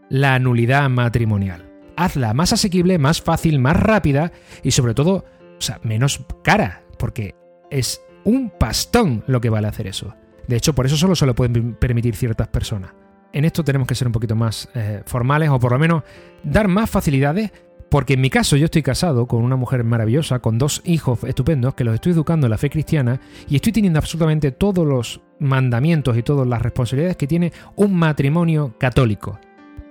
[0.10, 1.72] la nulidad matrimonial.
[1.98, 4.32] Hazla más asequible, más fácil, más rápida
[4.64, 5.26] y sobre todo,
[5.58, 7.36] o sea, menos cara, porque
[7.72, 10.14] es un pastón lo que vale hacer eso.
[10.48, 12.92] De hecho, por eso solo se lo pueden permitir ciertas personas
[13.36, 16.04] en esto tenemos que ser un poquito más eh, formales o por lo menos
[16.42, 17.52] dar más facilidades
[17.90, 21.76] porque en mi caso yo estoy casado con una mujer maravillosa, con dos hijos estupendos
[21.76, 26.18] que los estoy educando en la fe cristiana y estoy teniendo absolutamente todos los mandamientos
[26.18, 29.38] y todas las responsabilidades que tiene un matrimonio católico.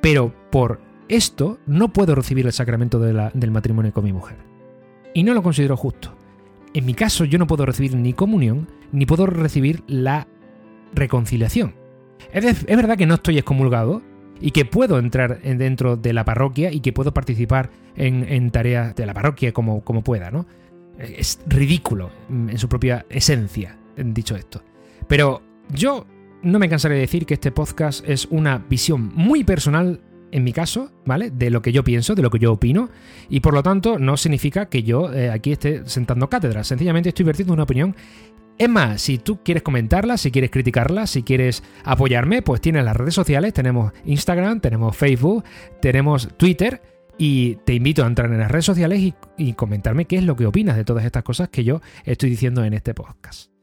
[0.05, 4.37] Pero por esto no puedo recibir el sacramento del matrimonio con mi mujer.
[5.14, 6.14] Y no lo considero justo.
[6.75, 10.29] En mi caso yo no puedo recibir ni comunión ni puedo recibir la
[10.93, 11.75] reconciliación.
[12.35, 14.03] Es, verdad que no estoy excomulgado
[14.43, 19.07] y que puedo entrar dentro de la parroquia y que puedo participar en, tareas de
[19.07, 20.45] la parroquia como, como pueda, ¿no?
[20.99, 24.62] Es ridículo en su propia esencia, dicho esto.
[25.09, 25.40] Pero
[25.71, 26.05] yo
[26.45, 30.53] no me cansaré de decir que este podcast es una visión muy personal en mi
[30.53, 31.31] caso, ¿vale?
[31.31, 32.91] De lo que yo pienso, de lo que yo opino,
[33.29, 37.25] y por lo tanto no significa que yo eh, aquí esté sentando cátedra, sencillamente estoy
[37.25, 37.95] vertiendo una opinión
[38.57, 42.97] es más, si tú quieres comentarla, si quieres criticarla, si quieres apoyarme, pues tienes las
[42.97, 45.45] redes sociales, tenemos Instagram, tenemos Facebook,
[45.81, 46.81] tenemos Twitter
[47.19, 50.47] y te invito a entrar en las redes sociales y, comentarme qué es lo que
[50.47, 53.54] opinas de todas estas cosas que yo estoy diciendo en este podcast.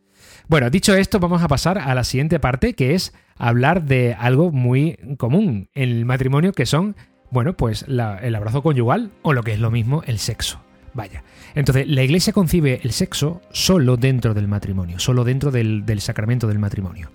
[0.51, 4.51] Bueno, dicho esto, vamos a pasar a la siguiente parte, que es hablar de algo
[4.51, 6.97] muy común en el matrimonio, que son,
[7.29, 10.59] bueno, pues el abrazo conyugal o lo que es lo mismo, el sexo.
[10.93, 11.23] Vaya.
[11.55, 16.59] Entonces, la iglesia concibe el sexo solo dentro del matrimonio, solo dentro del, sacramento del
[16.59, 17.11] matrimonio.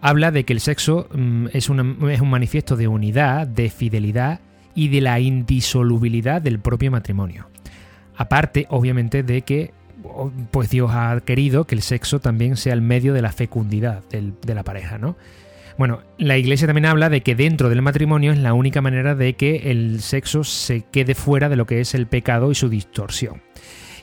[0.00, 4.38] Habla de que el sexo mm, es, es un manifiesto de unidad, de fidelidad
[4.76, 7.48] y de la indisolubilidad del propio matrimonio.
[8.16, 9.72] Aparte, obviamente, de que
[10.50, 14.54] pues Dios ha querido que el sexo también sea el medio de la fecundidad de
[14.54, 15.16] la pareja, ¿no?
[15.78, 19.34] Bueno, la iglesia también habla de que dentro del matrimonio es la única manera de
[19.34, 23.40] que el sexo se quede fuera de lo que es el pecado y su distorsión.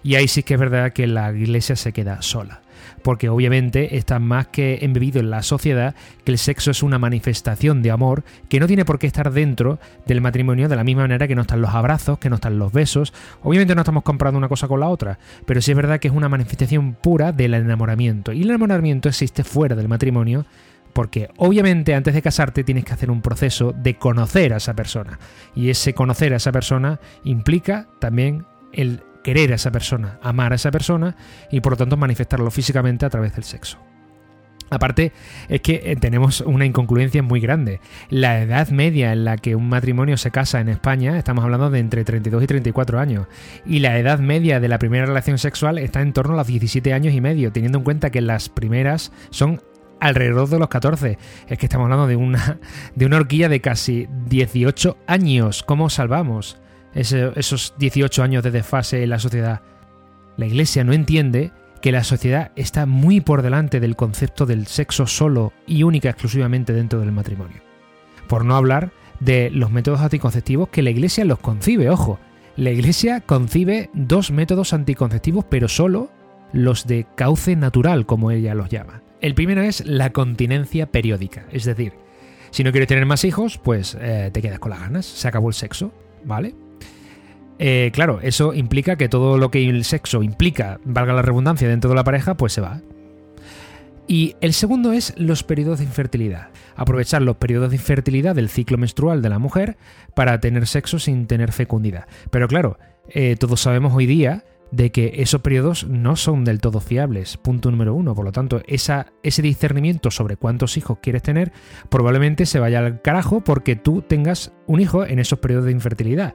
[0.01, 2.61] Y ahí sí que es verdad que la iglesia se queda sola.
[3.01, 7.81] Porque obviamente está más que embebido en la sociedad que el sexo es una manifestación
[7.81, 11.27] de amor que no tiene por qué estar dentro del matrimonio de la misma manera
[11.27, 13.13] que no están los abrazos, que no están los besos.
[13.43, 16.13] Obviamente no estamos comprando una cosa con la otra, pero sí es verdad que es
[16.13, 18.33] una manifestación pura del enamoramiento.
[18.33, 20.45] Y el enamoramiento existe fuera del matrimonio
[20.93, 25.19] porque obviamente antes de casarte tienes que hacer un proceso de conocer a esa persona.
[25.53, 30.55] Y ese conocer a esa persona implica también el querer a esa persona, amar a
[30.55, 31.17] esa persona
[31.51, 33.77] y por lo tanto manifestarlo físicamente a través del sexo.
[34.69, 35.11] Aparte,
[35.49, 37.81] es que eh, tenemos una incongruencia muy grande.
[38.09, 41.79] La edad media en la que un matrimonio se casa en España, estamos hablando de
[41.79, 43.27] entre 32 y 34 años,
[43.65, 46.93] y la edad media de la primera relación sexual está en torno a los 17
[46.93, 49.61] años y medio, teniendo en cuenta que las primeras son
[49.99, 51.17] alrededor de los 14.
[51.49, 52.59] Es que estamos hablando de una,
[52.95, 55.63] de una horquilla de casi 18 años.
[55.63, 56.61] ¿Cómo salvamos?
[56.93, 59.61] Esos 18 años de desfase en la sociedad.
[60.37, 65.07] La Iglesia no entiende que la sociedad está muy por delante del concepto del sexo
[65.07, 67.61] solo y única exclusivamente dentro del matrimonio.
[68.27, 72.19] Por no hablar de los métodos anticonceptivos que la Iglesia los concibe, ojo.
[72.55, 76.11] La Iglesia concibe dos métodos anticonceptivos, pero solo
[76.53, 79.03] los de cauce natural, como ella los llama.
[79.21, 81.93] El primero es la continencia periódica, es decir,
[82.51, 85.49] si no quieres tener más hijos, pues eh, te quedas con las ganas, se acabó
[85.49, 85.91] el sexo,
[86.23, 86.55] ¿vale?
[87.59, 91.89] Eh, claro, eso implica que todo lo que el sexo implica, valga la redundancia, dentro
[91.89, 92.81] de la pareja, pues se va.
[94.07, 96.49] Y el segundo es los periodos de infertilidad.
[96.75, 99.77] Aprovechar los periodos de infertilidad del ciclo menstrual de la mujer
[100.15, 102.07] para tener sexo sin tener fecundidad.
[102.31, 102.77] Pero claro,
[103.09, 107.69] eh, todos sabemos hoy día de que esos periodos no son del todo fiables, punto
[107.69, 108.15] número uno.
[108.15, 111.51] Por lo tanto, ese discernimiento sobre cuántos hijos quieres tener
[111.89, 116.33] probablemente se vaya al carajo porque tú tengas un hijo en esos periodos de infertilidad.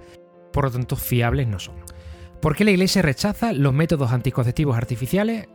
[0.52, 1.74] Por lo tanto, fiables no son.
[2.40, 5.48] ¿Por qué la Iglesia rechaza los métodos anticonceptivos artificiales,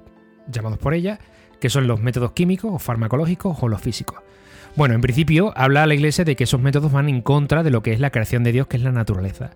[0.49, 1.19] llamados por ella,
[1.59, 4.19] que son los métodos químicos o farmacológicos o los físicos.
[4.75, 7.81] Bueno, en principio habla la Iglesia de que esos métodos van en contra de lo
[7.81, 9.51] que es la creación de Dios, que es la naturaleza.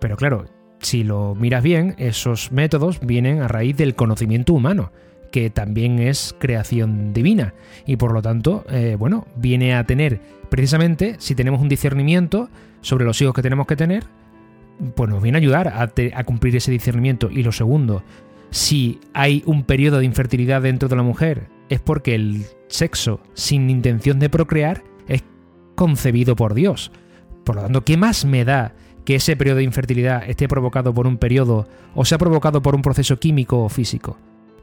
[0.00, 0.44] Pero claro,
[0.80, 4.92] si lo miras bien, esos métodos vienen a raíz del conocimiento humano,
[5.32, 7.54] que también es creación divina.
[7.86, 12.50] Y por lo tanto, eh, bueno, viene a tener, precisamente, si tenemos un discernimiento
[12.82, 14.04] sobre los hijos que tenemos que tener,
[14.94, 17.30] pues nos viene a ayudar a, cumplir ese discernimiento.
[17.30, 18.02] Y lo segundo,
[18.50, 23.70] si hay un periodo de infertilidad dentro de la mujer, es porque el sexo sin
[23.70, 25.24] intención de procrear es
[25.74, 26.92] concebido por Dios.
[27.44, 31.06] Por lo tanto, ¿qué más me da que ese periodo de infertilidad esté provocado por
[31.06, 34.18] un periodo o sea provocado por un proceso químico o físico?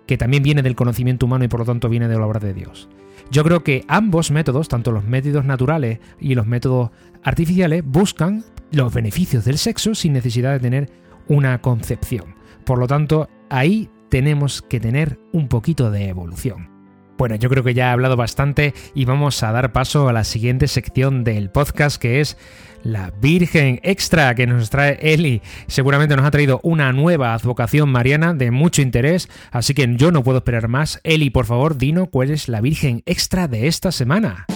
[0.06, 2.54] Que también viene del conocimiento humano y por lo tanto viene de la obra de
[2.54, 2.90] Dios.
[3.32, 6.92] Yo creo que ambos métodos, tanto los métodos naturales y los métodos
[7.24, 8.44] artificiales, buscan
[8.74, 10.90] los beneficios del sexo sin necesidad de tener
[11.28, 12.36] una concepción.
[12.66, 16.70] Por lo tanto, ahí tenemos que tener un poquito de evolución.
[17.18, 20.24] Bueno, yo creo que ya he hablado bastante y vamos a dar paso a la
[20.24, 22.38] siguiente sección del podcast que es
[22.84, 25.42] la Virgen Extra que nos trae Eli.
[25.68, 30.24] Seguramente nos ha traído una nueva advocación mariana de mucho interés, así que yo no
[30.24, 31.00] puedo esperar más.
[31.04, 34.48] Eli, por favor, dino cuál es la Virgen Extra de esta semana.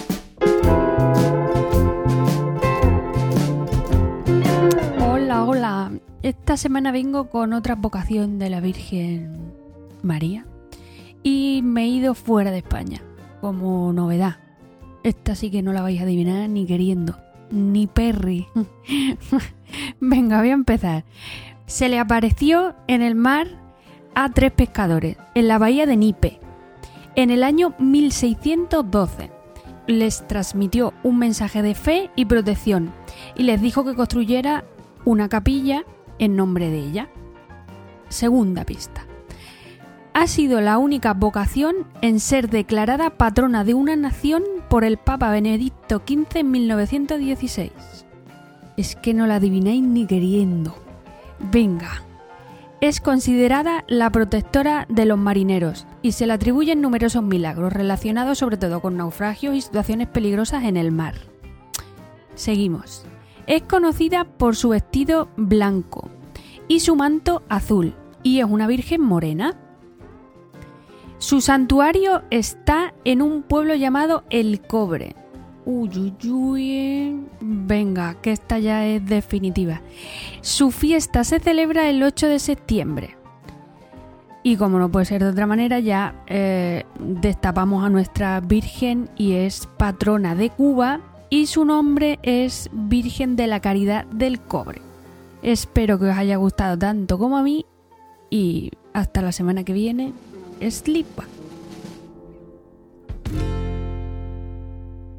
[6.22, 9.54] Esta semana vengo con otra vocación de la Virgen
[10.02, 10.44] María
[11.22, 13.00] y me he ido fuera de España
[13.40, 14.36] como novedad.
[15.04, 17.16] Esta sí que no la vais a adivinar ni queriendo,
[17.50, 18.46] ni Perry.
[20.00, 21.04] Venga, voy a empezar.
[21.64, 23.46] Se le apareció en el mar
[24.14, 26.40] a tres pescadores en la bahía de Nipe
[27.16, 29.30] en el año 1612.
[29.86, 32.92] Les transmitió un mensaje de fe y protección
[33.34, 34.64] y les dijo que construyera
[35.08, 35.86] una capilla
[36.18, 37.08] en nombre de ella.
[38.10, 39.06] Segunda pista.
[40.12, 45.30] Ha sido la única vocación en ser declarada patrona de una nación por el Papa
[45.30, 47.72] Benedicto XV en 1916.
[48.76, 50.76] Es que no la adivináis ni queriendo.
[51.38, 52.02] Venga.
[52.82, 58.58] Es considerada la protectora de los marineros y se le atribuyen numerosos milagros relacionados sobre
[58.58, 61.14] todo con naufragios y situaciones peligrosas en el mar.
[62.34, 63.06] Seguimos.
[63.48, 66.10] Es conocida por su vestido blanco
[66.68, 69.56] y su manto azul, y es una virgen morena.
[71.16, 75.16] Su santuario está en un pueblo llamado El Cobre.
[75.64, 77.26] Uy, uy, uy.
[77.40, 79.80] Venga, que esta ya es definitiva.
[80.42, 83.16] Su fiesta se celebra el 8 de septiembre.
[84.42, 89.32] Y como no puede ser de otra manera, ya eh, destapamos a nuestra Virgen y
[89.32, 94.80] es patrona de Cuba y su nombre es Virgen de la Caridad del Cobre.
[95.42, 97.66] Espero que os haya gustado tanto como a mí
[98.30, 100.12] y hasta la semana que viene,
[100.60, 101.24] Slipa.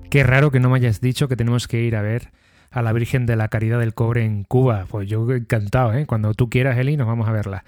[0.10, 2.32] Qué raro que no me hayas dicho que tenemos que ir a ver
[2.72, 4.86] a la Virgen de la Caridad del Cobre en Cuba.
[4.89, 6.06] Pues yo encantado, ¿eh?
[6.06, 7.63] Cuando tú quieras, Eli, nos vamos a verla.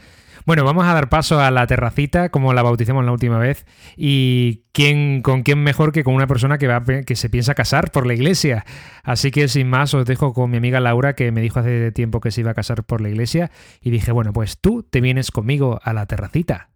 [0.46, 3.66] Bueno, vamos a dar paso a la terracita, como la bautizamos la última vez.
[3.96, 7.92] ¿Y quién, con quién mejor que con una persona que, va, que se piensa casar
[7.92, 8.66] por la iglesia?
[9.04, 12.20] Así que sin más, os dejo con mi amiga Laura, que me dijo hace tiempo
[12.20, 13.52] que se iba a casar por la iglesia.
[13.82, 16.70] Y dije, bueno, pues tú te vienes conmigo a la terracita.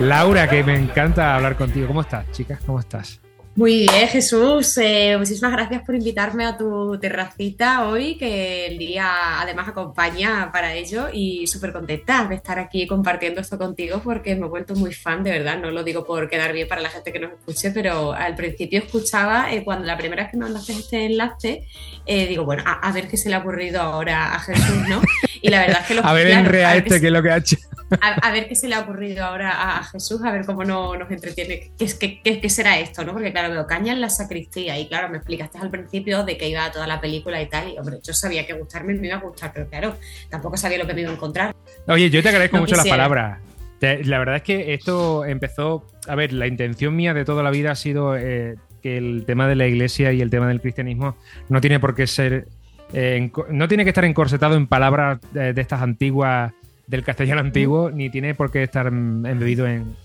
[0.00, 1.86] Laura, que me encanta hablar contigo.
[1.86, 2.60] ¿Cómo estás, chicas?
[2.66, 3.21] ¿Cómo estás?
[3.54, 4.78] Muy bien, Jesús.
[4.78, 10.72] Eh, muchísimas gracias por invitarme a tu terracita hoy, que el día además acompaña para
[10.72, 14.94] ello y súper contenta de estar aquí compartiendo esto contigo porque me he vuelto muy
[14.94, 15.58] fan, de verdad.
[15.58, 18.78] No lo digo por quedar bien para la gente que nos escuche, pero al principio
[18.78, 21.66] escuchaba, eh, cuando la primera vez que me mandaste este enlace,
[22.06, 25.02] eh, digo, bueno, a, ver qué se le ha ocurrido ahora a Jesús, ¿no?
[25.42, 27.30] Y la verdad es que lo A ver en real este, qué es lo que
[27.30, 27.56] ha hecho.
[28.00, 31.10] A, ver qué se le ha ocurrido ahora a, Jesús, a ver cómo no, nos
[31.10, 31.72] entretiene.
[31.78, 33.12] ¿Qué, qué, qué será esto, no?
[33.12, 36.48] Porque claro, veo caña en la sacristía y claro, me explicaste al principio de que
[36.48, 39.20] iba toda la película y tal, y hombre, yo sabía que gustarme me iba a
[39.20, 39.96] gustar, pero claro,
[40.30, 41.54] tampoco sabía lo que me iba a encontrar.
[41.86, 43.40] Oye, yo te agradezco mucho las palabras.
[43.80, 47.72] La verdad es que esto empezó, a ver, la intención mía de toda la vida
[47.72, 51.16] ha sido eh, que el tema de la iglesia y el tema del cristianismo
[51.48, 52.46] no tiene por qué ser,
[52.92, 56.52] eh, no tiene que estar encorsetado en palabras de estas antiguas
[56.86, 59.96] del castellano antiguo, ni tiene por qué estar embebido en,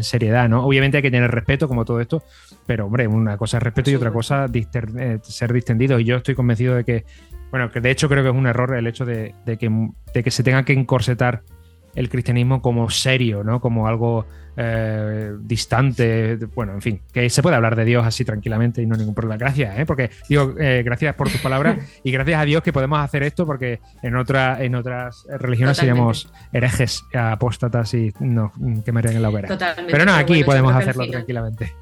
[0.00, 0.64] seriedad, ¿no?
[0.64, 2.22] Obviamente hay que tener respeto, como todo esto,
[2.66, 5.98] pero hombre, una cosa es respeto y otra cosa eh, ser distendido.
[5.98, 7.04] Y yo estoy convencido de que,
[7.50, 10.30] bueno, que de hecho creo que es un error el hecho de, que, de que
[10.30, 11.42] se tenga que encorsetar
[11.94, 13.60] el cristianismo como serio, ¿no?
[13.60, 14.26] Como algo
[14.56, 16.36] eh, distante.
[16.54, 19.36] Bueno, en fin, que se puede hablar de Dios así tranquilamente y no ningún problema.
[19.36, 19.86] Gracias, ¿eh?
[19.86, 23.46] Porque digo, eh, gracias por tus palabras y gracias a Dios que podemos hacer esto
[23.46, 28.52] porque en, otra, en otras religiones seríamos herejes, apóstatas y no
[28.84, 29.58] quemarían en la hoguera.
[29.88, 31.74] Pero no, aquí podemos hacerlo tranquilamente.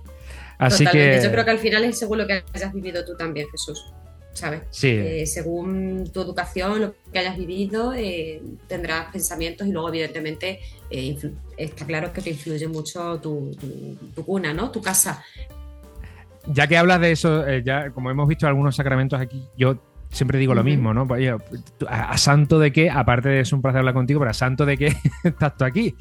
[0.58, 1.20] Así que...
[1.22, 3.92] Yo creo que al final es seguro que hayas vivido tú también, Jesús.
[4.32, 4.62] ¿Sabes?
[4.70, 4.88] Sí.
[4.88, 11.16] Eh, según tu educación, lo que hayas vivido, eh, tendrás pensamientos y luego, evidentemente, eh,
[11.56, 13.50] está claro que te influye mucho tu,
[14.24, 14.70] cuna, ¿no?
[14.70, 15.22] Tu casa.
[16.46, 19.78] Ya que hablas de eso, ya como hemos visto algunos sacramentos aquí, yo
[20.10, 21.06] siempre digo lo mismo, ¿no?
[21.88, 24.76] A, santo de qué, aparte de es un placer hablar contigo, pero a santo de
[24.76, 25.94] qué estás tú aquí.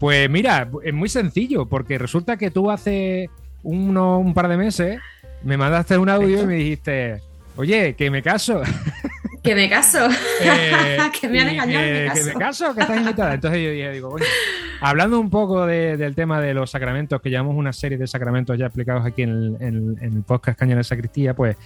[0.00, 3.28] Pues mira, es muy sencillo, porque resulta que tú hace
[3.62, 4.98] un par de meses
[5.44, 7.20] me mandaste un audio y me dijiste,
[7.56, 8.62] Oye, que me caso.
[9.42, 10.08] Que me caso.
[10.44, 11.84] Eh, que me han engañado.
[11.84, 12.22] Que, me caso.
[12.22, 13.34] que me caso, que estás invitada.
[13.34, 14.26] Entonces yo digo, bueno,
[14.80, 18.66] hablando un poco del tema de los sacramentos, que llevamos una serie de sacramentos ya
[18.66, 21.56] explicados aquí en el, podcast Caña de Sacristía, pues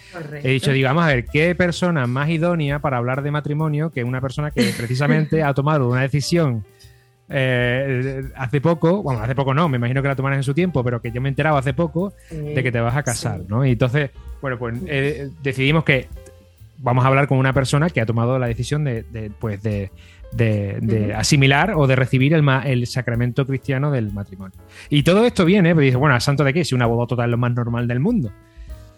[0.43, 4.05] he dicho, digo, vamos a ver, ¿qué persona más idónea para hablar de matrimonio que
[4.05, 6.65] una persona que precisamente ha tomado una decisión
[7.29, 10.85] eh, hace poco, bueno, hace poco no, me imagino que la tomarás en su tiempo,
[10.85, 13.65] pero que yo me he enterado hace poco de que te vas a casar, ¿no?
[13.65, 14.11] Y entonces,
[14.41, 16.09] bueno, pues eh, decidimos que
[16.79, 19.05] vamos a hablar con una persona que ha tomado la decisión de,
[19.41, 19.91] pues de,
[21.17, 24.57] asimilar o de recibir el, el, sacramento cristiano del matrimonio.
[24.89, 26.65] Y todo esto viene, pues dice, bueno, ¿a santo de qué?
[26.65, 28.31] Si una boda total es lo más normal del mundo.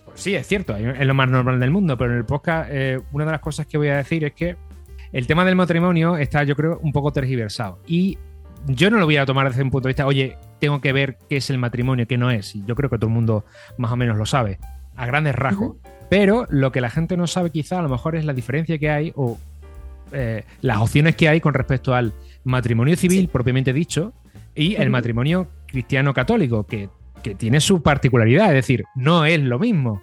[0.05, 3.01] Pues sí, es cierto, es lo más normal del mundo, pero en el podcast eh,
[3.13, 4.57] una de las cosas que voy a decir es que
[5.13, 7.81] el tema del matrimonio está, yo creo, un poco tergiversado.
[7.87, 8.19] Y
[8.67, 11.19] yo no lo voy a tomar desde un punto de vista, oye, tengo que ver
[11.29, 12.55] qué es el matrimonio, qué no es.
[12.55, 13.45] Y yo creo que todo el mundo
[13.77, 14.59] más o menos lo sabe,
[14.97, 15.77] a grandes rasgos.
[16.11, 18.91] Pero lo que la gente no sabe quizá a lo mejor es la diferencia que
[18.91, 19.39] hay o
[20.13, 24.15] eh, las opciones que hay con respecto al matrimonio civil propiamente dicho
[24.55, 26.89] y el matrimonio cristiano católico, que,
[27.23, 30.03] que tiene su particularidad, es decir, no es lo mismo.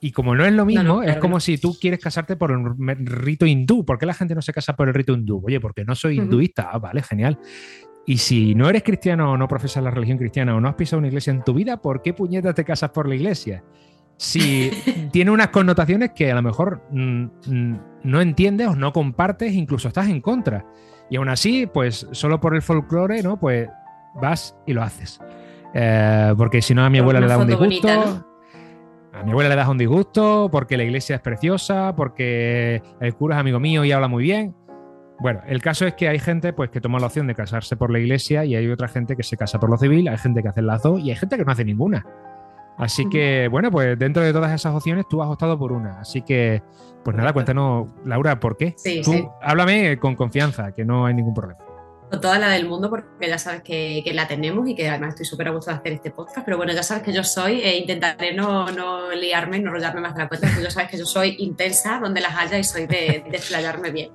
[0.00, 3.46] Y como no es lo mismo, es como si tú quieres casarte por un rito
[3.46, 3.84] hindú.
[3.84, 5.42] ¿Por qué la gente no se casa por el rito hindú?
[5.44, 6.68] Oye, porque no soy hinduista.
[6.70, 7.38] Ah, vale, genial.
[8.06, 10.98] Y si no eres cristiano o no profesas la religión cristiana o no has pisado
[10.98, 13.64] una iglesia en tu vida, ¿por qué puñetas te casas por la iglesia?
[14.18, 14.70] Si
[15.12, 19.88] tiene unas connotaciones que a lo mejor mm, mm, no entiendes o no compartes, incluso
[19.88, 20.66] estás en contra.
[21.08, 23.38] Y aún así, pues solo por el folclore, ¿no?
[23.38, 23.68] Pues
[24.20, 25.18] vas y lo haces.
[25.72, 28.33] Eh, porque si no, a mi abuela le da un disgusto.
[29.14, 33.36] A mi abuela le das un disgusto porque la iglesia es preciosa, porque el cura
[33.36, 34.54] es amigo mío y habla muy bien.
[35.20, 37.90] Bueno, el caso es que hay gente pues, que toma la opción de casarse por
[37.92, 40.48] la iglesia y hay otra gente que se casa por lo civil, hay gente que
[40.48, 42.04] hace las dos y hay gente que no hace ninguna.
[42.76, 46.00] Así que, bueno, pues dentro de todas esas opciones tú has optado por una.
[46.00, 46.60] Así que,
[47.04, 48.74] pues nada, cuéntanos, Laura, ¿por qué?
[48.76, 51.63] Sí, tú háblame con confianza, que no hay ningún problema
[52.20, 55.48] toda la del mundo porque ya sabes que, la tenemos y que además estoy súper
[55.48, 58.34] a gusto de hacer este podcast, pero bueno, ya sabes que yo soy, e intentaré
[58.34, 61.36] no, no liarme, no rollarme más de la cuenta, porque ya sabes que yo soy
[61.38, 64.12] intensa donde las haya y soy de, de bien.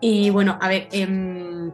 [0.00, 1.70] Y bueno, a ver, em,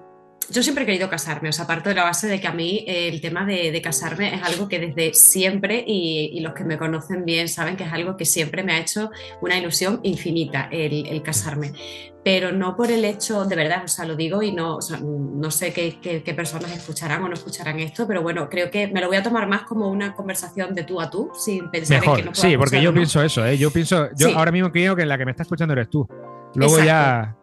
[0.53, 2.85] yo siempre he querido casarme, o sea, parto de la base de que a mí
[2.87, 7.25] eh, el tema de, casarme es algo que desde siempre, y, los que me conocen
[7.25, 9.11] bien saben que es algo que siempre me ha hecho
[9.41, 11.73] una ilusión infinita el, casarme.
[12.25, 15.73] Pero no por el hecho, de verdad, o sea, lo digo y no, no sé
[15.73, 19.23] qué, personas escucharán o no escucharán esto, pero bueno, creo que me lo voy a
[19.23, 22.57] tomar más como una conversación de tú a tú, sin pensar en que no Sí,
[22.57, 23.59] porque yo pienso eso, ¿eh?
[23.59, 26.07] yo pienso, yo ahora mismo creo que la que me está escuchando eres tú.
[26.55, 27.37] Luego ya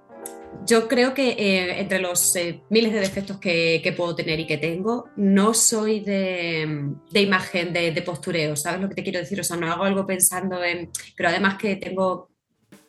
[0.66, 4.58] yo creo que eh, entre los eh, miles de defectos que, puedo tener y que
[4.58, 9.40] tengo, no soy de, imagen, de, de, postureo, ¿sabes lo que te quiero decir?
[9.40, 10.92] O sea, no hago algo pensando en...
[11.16, 12.30] Pero además que tengo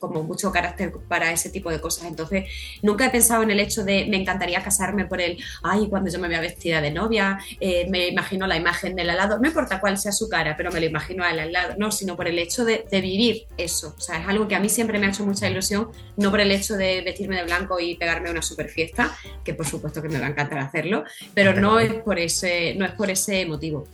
[0.01, 2.07] como mucho carácter para ese tipo de cosas.
[2.07, 2.47] Entonces,
[2.83, 6.19] nunca he pensado en el hecho de me encantaría casarme por el, ay, cuando yo
[6.19, 9.79] me vea vestida de novia, eh, me imagino la imagen del al lado, no importa
[9.79, 12.65] cuál sea su cara, pero me lo imagino al lado, no, sino por el hecho
[12.65, 13.95] de, vivir eso.
[13.97, 16.41] O sea, es algo que a mí siempre me ha hecho mucha ilusión, no por
[16.41, 20.09] el hecho de vestirme de blanco y pegarme una super fiesta, que por supuesto que
[20.09, 23.87] me va a encantar hacerlo, pero no es por ese, no es por ese motivo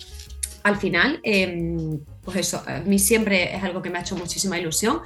[0.67, 4.59] al final, em, pues eso, a mí siempre es algo que me ha hecho muchísima
[4.59, 5.01] ilusión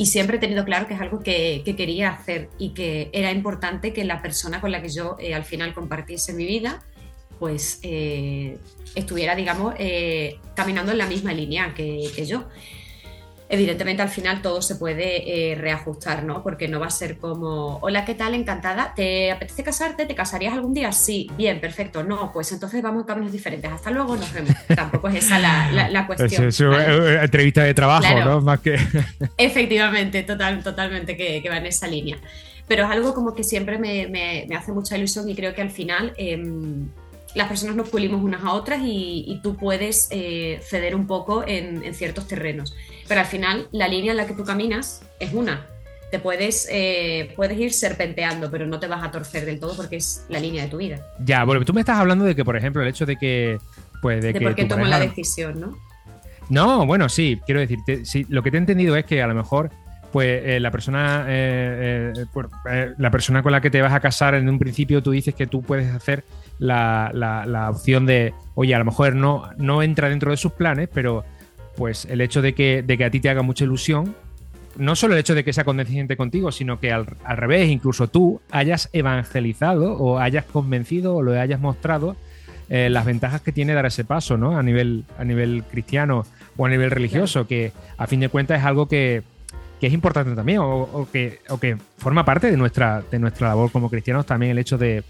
[0.00, 3.92] y siempre he tenido claro que es algo que, quería hacer y que era importante
[3.92, 6.82] que la persona con la que yo eh, al final compartiese mi vida,
[7.38, 8.56] pues eh,
[8.94, 12.48] estuviera, digamos, eh, caminando en la misma línea que, que yo
[13.50, 16.42] evidentemente al final todo se puede eh, reajustar, ¿no?
[16.42, 18.34] Porque no va a ser como, hola, ¿qué tal?
[18.34, 18.94] Encantada.
[18.94, 20.06] ¿Te apetece casarte?
[20.06, 20.92] ¿Te casarías algún día?
[20.92, 22.04] Sí, bien, perfecto.
[22.04, 23.70] No, pues entonces vamos a caminos diferentes.
[23.70, 24.52] Hasta luego, nos vemos.
[24.74, 26.44] Tampoco es esa la, cuestión.
[26.44, 28.40] Es, una entrevista de trabajo, ¿no?
[28.40, 28.78] Más que...
[29.36, 32.18] Efectivamente, total, totalmente que, va en esa línea.
[32.68, 36.14] Pero es algo como que siempre me, hace mucha ilusión y creo que al final...
[36.16, 36.88] Em,
[37.34, 41.94] las personas nos pulimos unas a otras y, tú puedes eh, ceder un poco en,
[41.94, 42.74] ciertos terrenos.
[43.10, 45.66] Pero al final, la línea en la que tú caminas es una.
[46.12, 49.96] Te puedes, eh, puedes ir serpenteando, pero no te vas a torcer del todo porque
[49.96, 51.04] es la línea de tu vida.
[51.18, 53.58] Ya, bueno, tú me estás hablando de que, por ejemplo, el hecho de que.
[54.00, 55.76] Pues, de, que por qué la decisión, ¿no?
[56.50, 59.34] No, bueno, sí, quiero decir, sí, lo que te he entendido es que a lo
[59.34, 59.70] mejor
[60.12, 64.58] pues eh, la persona la persona con la que te vas a casar en un
[64.58, 66.24] principio tú dices que tú puedes hacer
[66.58, 71.24] la, opción de, oye, a lo mejor no, no entra dentro de sus planes, pero
[71.76, 74.14] pues el hecho de que, de que a ti te haga mucha ilusión,
[74.76, 78.40] no solo el hecho de que sea condescendiente contigo, sino que al, revés, incluso tú
[78.50, 82.16] hayas evangelizado o hayas convencido o lo hayas mostrado
[82.68, 84.56] eh, las ventajas que tiene dar ese paso, ¿no?
[84.56, 86.24] A nivel, a nivel cristiano
[86.56, 89.22] o a nivel religioso, que a fin de cuentas es algo que,
[89.80, 93.90] es importante también, o, que, o que forma parte de nuestra, de nuestra labor como
[93.90, 95.02] cristianos también el hecho de,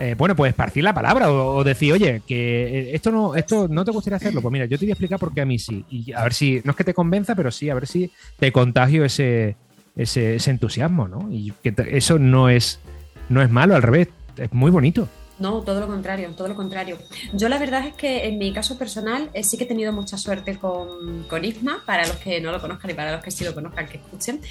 [0.00, 3.84] eh, bueno, pues esparcir la palabra o, decir, oye, que eh, esto no, esto no
[3.84, 4.40] te gustaría hacerlo.
[4.40, 5.84] Pues mira, yo te voy a explicar por qué a mí sí.
[5.90, 8.50] Y a ver si, no es que te convenza, pero sí, a ver si te
[8.50, 9.56] contagio ese,
[9.94, 11.28] ese, ese entusiasmo, ¿no?
[11.30, 12.80] Y que eso no es,
[13.28, 15.06] no es malo, al revés, es muy bonito.
[15.40, 16.98] No, todo lo contrario, todo lo contrario.
[17.32, 20.18] Yo la verdad es que en mi caso personal eh, sí que he tenido mucha
[20.18, 23.42] suerte con, con, Isma, para los que no lo conozcan y para los que sí
[23.42, 24.42] lo conozcan, que escuchen.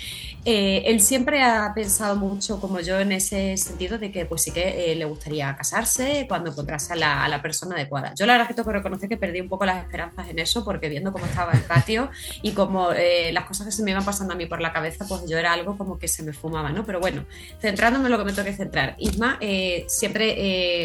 [0.46, 4.52] Eh, él siempre ha pensado mucho como yo en ese sentido de que pues sí
[4.52, 8.16] que eh, le gustaría casarse cuando encontrase a la, a la, persona adecuada.
[8.16, 10.40] Yo la verdad es que tengo que reconocer que perdí un poco las esperanzas en
[10.40, 12.10] eso porque viendo cómo estaba el patio
[12.42, 12.90] y como
[13.32, 15.54] las cosas que se me iban pasando a mí por la cabeza, pues yo era
[15.54, 16.84] algo como que se me fumaba, ¿no?
[16.84, 17.26] Pero bueno,
[17.62, 18.96] centrándome en lo que me toque centrar.
[18.98, 19.40] Isma
[19.88, 20.79] siempre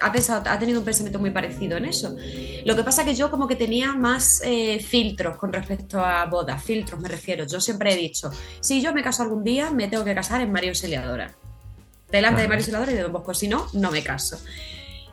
[0.00, 2.16] ha, pensado, ha tenido un pensamiento muy parecido en eso.
[2.64, 6.62] Lo que pasa que yo como que tenía más eh, filtros con respecto a bodas,
[6.62, 7.44] filtros me refiero.
[7.46, 8.30] Yo siempre he dicho,
[8.60, 11.32] si yo me caso algún día, me tengo que casar en María Auxiliadora.
[12.10, 14.40] Delante de María Auxiliadora y de Don Bosco, si no, no me caso.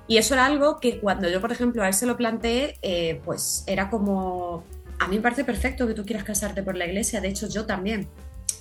[0.07, 3.21] Y eso era algo que cuando yo, por ejemplo, a él se lo planteé, eh,
[3.25, 4.63] pues era como,
[4.99, 7.65] a mí me parece perfecto que tú quieras casarte por la iglesia, de hecho yo
[7.65, 8.07] también,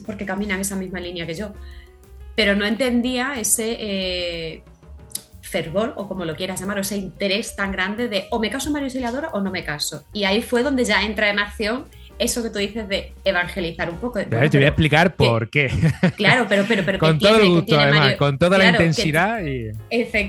[0.04, 1.52] porque caminan esa misma línea que yo.
[2.34, 3.76] Pero no entendía ese...
[3.78, 4.62] Eh,
[5.47, 8.70] fervor o como lo quieras llamar, o ese interés tan grande de o me caso
[8.70, 10.05] María Auxiliadora o no me caso.
[10.12, 11.86] Y ahí fue donde ya entra en acción
[12.18, 14.20] eso que tú dices de evangelizar un poco.
[14.20, 15.70] te voy a explicar por qué.
[16.16, 19.72] Claro, pero, pero, pero con todo el gusto, además, con toda la intensidad y...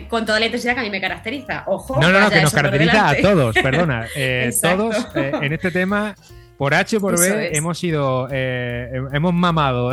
[0.07, 1.63] con toda la intensidad que a mí me caracteriza.
[1.67, 1.99] Ojo.
[2.01, 4.05] No, no, no, que nos caracteriza a todos, perdona.
[4.19, 6.15] Eh, todos eh, en este tema
[6.57, 9.91] por H por B hemos sido, eh, hemos mamado,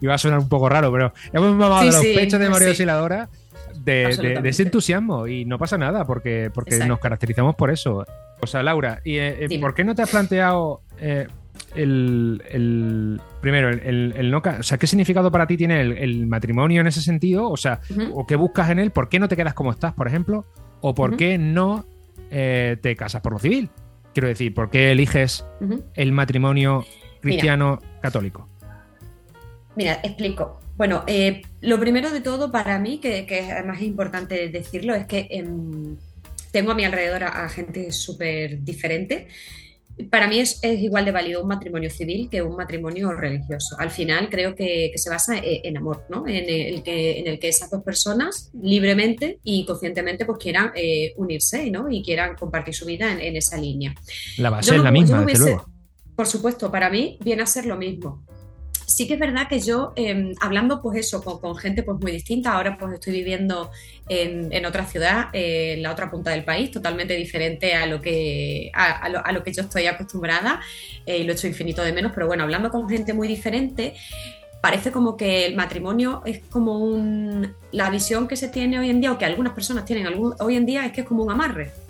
[0.00, 3.28] iba a sonar un poco raro, pero hemos mamado los pechos de María Auxiliadora
[3.86, 8.04] de, ese entusiasmo y no pasa nada porque, porque nos caracterizamos por eso.
[8.40, 11.26] O sea, Laura, ¿y, eh, eh, ¿por qué no te has planteado eh,
[11.74, 17.00] el, primero, el, no, o sea, qué significado para ti tiene el, matrimonio en ese
[17.00, 17.48] sentido?
[17.48, 17.80] O sea,
[18.12, 20.44] o qué buscas en él, ¿por qué no te quedas como estás, por ejemplo?
[20.80, 21.86] ¿O por qué no
[22.28, 23.70] te casas por lo civil?
[24.12, 25.46] Quiero decir, ¿por qué eliges
[25.94, 26.84] el matrimonio
[27.20, 28.48] cristiano católico?
[29.76, 30.58] Mira, explico.
[30.76, 35.28] Bueno, eh, lo primero de todo para mí, que, además es importante decirlo, es que
[35.30, 35.96] em,
[36.50, 39.28] tengo a mi alrededor a, gente súper diferente.
[40.10, 43.76] Para mí es, igual de válido un matrimonio civil que un matrimonio religioso.
[43.78, 46.26] Al final creo que, se basa e, en, amor, ¿no?
[46.26, 51.14] En el, que, en el que esas dos personas libremente y conscientemente pues quieran eh,
[51.16, 51.90] unirse ¿no?
[51.90, 53.94] y quieran compartir su vida en, esa línea.
[54.36, 55.66] La base es la misma, desde luego.
[56.14, 58.24] Por supuesto, para mí viene a ser lo mismo
[58.86, 62.52] sí que es verdad que yo, em, hablando pues eso, con, gente pues muy distinta,
[62.52, 63.70] ahora pues estoy viviendo
[64.08, 68.70] en, otra ciudad, eh, en la otra punta del país, totalmente diferente a lo que,
[68.72, 70.60] a, lo, que yo estoy acostumbrada
[71.04, 73.94] eh, y lo hecho infinito de menos, pero bueno, hablando con gente muy diferente,
[74.60, 77.54] parece como que el matrimonio es como un...
[77.72, 80.06] La visión que se tiene hoy en día, o que algunas personas tienen
[80.38, 81.85] hoy en día, es que es como un amarre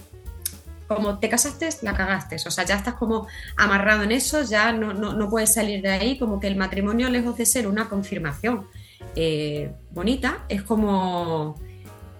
[0.88, 2.36] como te casaste, la cagaste.
[2.46, 3.26] O sea, ya estás como
[3.56, 7.36] amarrado en eso, ya no, no, puedes salir de ahí, como que el matrimonio, lejos
[7.36, 8.66] de ser una confirmación
[9.14, 11.60] eh, bonita, es como,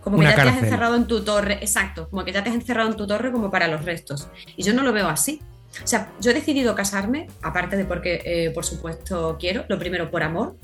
[0.02, 2.56] como que ya te has encerrado en tu torre, exacto, como que ya te has
[2.56, 4.28] encerrado en tu torre como para los restos.
[4.56, 5.40] Y yo no lo veo así.
[5.82, 10.10] O sea, yo he decidido casarme, aparte de porque, eh, por supuesto, quiero, lo primero
[10.10, 10.56] por amor,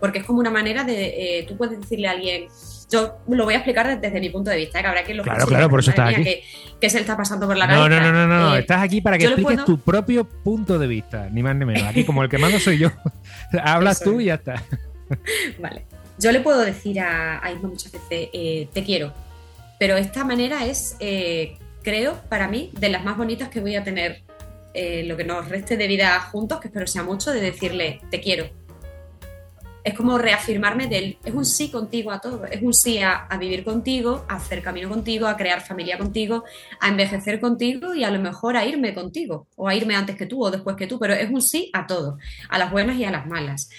[0.00, 2.48] porque es como una manera de, eh, tú puedes decirle a alguien,
[2.90, 4.82] yo lo voy a explicar desde, mi punto de vista, ¿eh?
[4.82, 6.24] que habrá que lo Claro, claro, por eso estás aquí.
[6.80, 7.88] Que, se le está pasando por la cabeza.
[7.88, 8.56] No, no, no, no, no.
[8.56, 11.82] Eh, estás aquí para que expliques tu propio punto de vista, ni más ni menos.
[11.82, 12.90] Aquí como el que mando soy yo.
[13.62, 14.62] Hablas tú y ya está.
[15.58, 15.84] vale.
[16.18, 19.12] Yo le puedo decir a, a Isma muchas veces, eh, te quiero,
[19.78, 20.96] pero esta manera es,
[21.82, 24.22] creo, para mí, de las más bonitas que voy a tener
[25.04, 28.48] lo que nos reste de vida juntos, que espero sea mucho, de decirle, te quiero
[29.86, 33.62] es como reafirmarme del, es un sí contigo a todo, es un sí a, vivir
[33.62, 36.42] contigo, a hacer camino contigo, a crear familia contigo,
[36.80, 40.26] a envejecer contigo y a lo mejor a irme contigo, o a irme antes que
[40.26, 42.18] tú o después que tú, pero es un sí a todo,
[42.48, 43.70] a las buenas y a las malas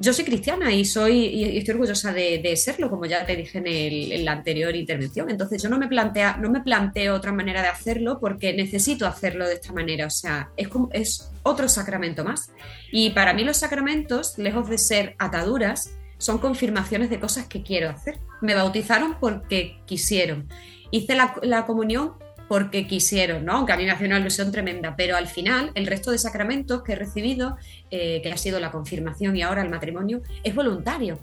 [0.00, 4.24] yo soy cristiana y soy y estoy orgullosa de, serlo, como ya te dije en,
[4.24, 5.28] la anterior intervención.
[5.28, 9.46] Entonces yo no me plantea, no me planteo otra manera de hacerlo porque necesito hacerlo
[9.46, 10.06] de esta manera.
[10.06, 12.50] O sea, es como es otro sacramento más.
[12.90, 17.90] Y para mí los sacramentos, lejos de ser ataduras, son confirmaciones de cosas que quiero
[17.90, 18.20] hacer.
[18.40, 20.48] Me bautizaron porque quisieron.
[20.90, 22.14] Hice la, la comunión
[22.50, 23.52] porque quisieron, ¿no?
[23.52, 26.82] Aunque a mí me hace una ilusión tremenda, pero al final el resto de sacramentos
[26.82, 27.56] que he recibido,
[27.92, 31.20] eh, que ha sido la confirmación y ahora el matrimonio, es voluntario.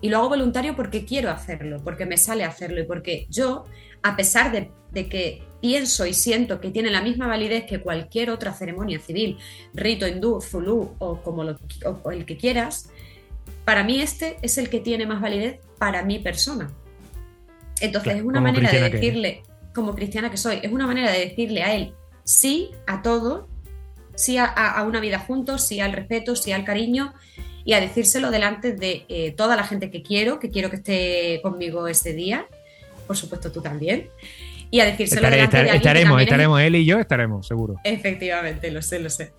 [0.00, 3.64] Y lo hago voluntario porque quiero hacerlo, porque me sale hacerlo y porque yo,
[4.04, 4.70] a pesar de,
[5.08, 9.36] que pienso y siento que tiene la misma validez que cualquier otra ceremonia civil,
[9.74, 12.88] rito hindú, zulú o como el que quieras,
[13.64, 16.70] para mí este es el que tiene más validez para mi persona.
[17.80, 19.42] Entonces es una manera de decirle,
[19.74, 20.60] como cristiana que soy.
[20.62, 21.94] Es una manera de decirle a él
[22.28, 23.48] sí a todo,
[24.14, 27.14] sí a, una vida juntos, sí al respeto, sí al cariño
[27.64, 31.40] y a decírselo delante de eh, toda la gente que quiero, que quiero que esté
[31.42, 32.46] conmigo ese día.
[33.06, 34.10] Por supuesto, tú también
[34.70, 37.76] y a decírselo Estaremos, estaremos, él y yo estaremos, seguro.
[37.84, 39.32] Efectivamente, lo sé, lo sé.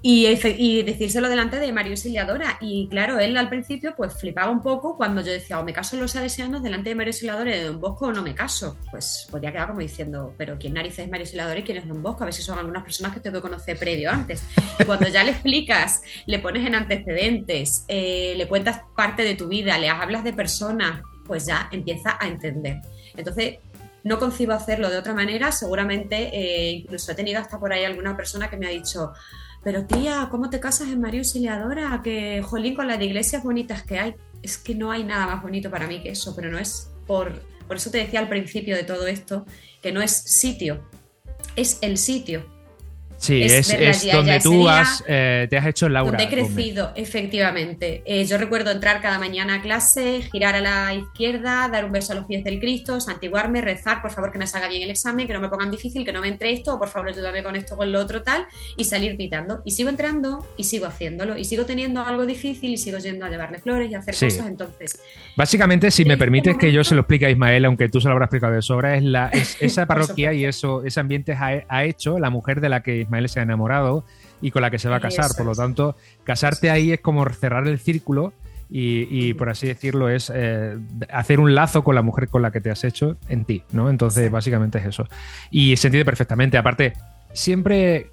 [0.00, 2.58] Y, y decírselo delante de Mario Siliadora.
[2.60, 5.96] Y claro, él al principio pues flipaba un poco cuando yo decía, o me caso
[5.96, 8.76] en los salesianos delante de Mario Siliadora y de Don Bosco o no me caso.
[8.90, 12.02] Pues podría quedar como diciendo, pero ¿quién narices es Mario Siliadora y quién es Don
[12.02, 12.22] Bosco?
[12.22, 14.44] A ver si son algunas personas que tengo que conocer previo antes.
[14.86, 19.78] cuando ya le explicas, le pones en antecedentes, eh, le cuentas parte de tu vida,
[19.78, 22.80] le hablas de personas, pues ya empieza a entender.
[23.16, 23.58] Entonces,
[24.04, 25.52] no concibo hacerlo de otra manera.
[25.52, 29.12] Seguramente eh, incluso he tenido hasta por ahí alguna persona que me ha dicho,
[29.62, 32.00] pero tía, ¿cómo te casas en María Auxiliadora?
[32.02, 34.14] Que, jolín, con las iglesias bonitas que hay.
[34.42, 37.32] Es que no hay nada más bonito para mí que eso, pero no es por...
[37.68, 39.46] Por eso te decía al principio de todo esto,
[39.80, 40.82] que no es sitio,
[41.56, 42.44] es el sitio.
[43.22, 46.10] Sí, es, donde tú has, eh, te has hecho Laura.
[46.10, 48.02] Donde he crecido, efectivamente.
[48.04, 52.14] Eh, yo recuerdo entrar cada mañana a clase, girar a la izquierda, dar un beso
[52.14, 55.28] a los pies del Cristo, santiguarme, rezar, por favor que me salga bien el examen,
[55.28, 57.54] que no me pongan difícil, que no me entre esto, o por favor ayúdame con
[57.54, 58.44] esto, con lo otro, tal,
[58.76, 59.62] y salir pitando.
[59.64, 63.30] Y sigo entrando y sigo haciéndolo, y sigo teniendo algo difícil y sigo yendo a
[63.30, 65.00] llevarle flores y a hacer cosas, entonces...
[65.36, 68.14] Básicamente, si me permites que yo se lo explique a Ismael, aunque tú se lo
[68.14, 72.18] habrás explicado de sobra, es, la, esa parroquia y eso, ese ambiente ha, ha hecho
[72.18, 74.04] la mujer de la que Ismael se ha enamorado
[74.40, 75.30] y con la que se va a casar.
[75.36, 78.32] Por lo tanto, casarte ahí es como cerrar el círculo
[78.74, 80.78] y, por así decirlo, es eh,
[81.10, 83.90] hacer un lazo con la mujer con la que te has hecho en ti, ¿no?
[83.90, 85.06] Entonces, básicamente es eso.
[85.50, 86.56] Y se entiende perfectamente.
[86.56, 86.94] Aparte,
[87.32, 88.10] siempre.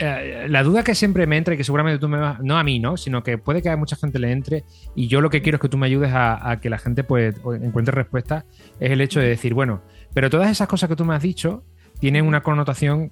[0.00, 2.62] Eh, la duda que siempre me entra y que seguramente tú me vas, no a
[2.62, 2.96] mí, ¿no?
[2.96, 4.62] Sino que puede que a mucha gente le entre
[4.94, 7.02] y yo lo que quiero es que tú me ayudes a, a que la gente
[7.02, 8.44] pues encuentre respuesta,
[8.78, 9.80] es el hecho de decir, bueno,
[10.14, 11.64] pero todas esas cosas que tú me has dicho
[11.98, 13.10] tienen una connotación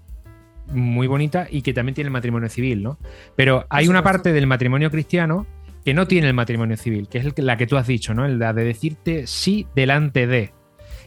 [0.67, 2.99] muy bonita y que también tiene el matrimonio civil, ¿no?
[3.37, 5.47] Pero hay una parte del matrimonio cristiano
[5.85, 8.27] que no tiene el matrimonio civil, que es la que tú has dicho, ¿no?
[8.27, 10.53] La de decirte sí delante de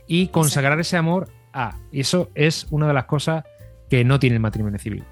[0.07, 1.77] y consagrar ese amor a.
[1.91, 3.43] Y eso es una de las cosas
[3.89, 5.03] que no tiene el matrimonio civil.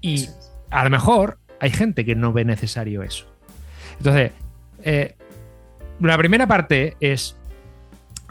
[0.00, 0.28] Y
[0.70, 3.26] a lo mejor hay gente que no ve necesario eso.
[3.98, 4.32] Entonces,
[4.82, 5.16] eh,
[6.00, 7.36] la primera parte es,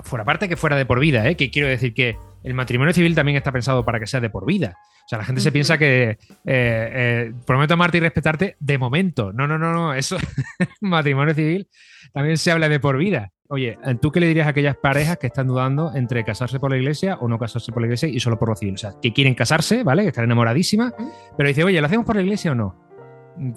[0.04, 1.36] fuera parte que fuera de por vida, ¿eh?
[1.36, 4.46] que quiero decir que el matrimonio civil también está pensado para que sea de por
[4.46, 4.78] vida.
[5.10, 9.34] O sea, la gente se piensa que eh, eh, prometo amarte y respetarte de momento.
[9.34, 9.96] No, no, no, no.
[9.96, 10.18] Eso,
[10.82, 11.68] matrimonio civil,
[12.14, 13.32] también se habla de por vida.
[13.48, 16.78] Oye, ¿tú qué le dirías a aquellas parejas que están dudando entre casarse por la
[16.78, 18.76] iglesia o no casarse por la iglesia y solo por lo civil?
[18.76, 20.04] O sea, que quieren casarse, ¿vale?
[20.04, 20.94] Que están enamoradísimas,
[21.36, 22.80] pero dice, oye, ¿lo hacemos por la iglesia o no?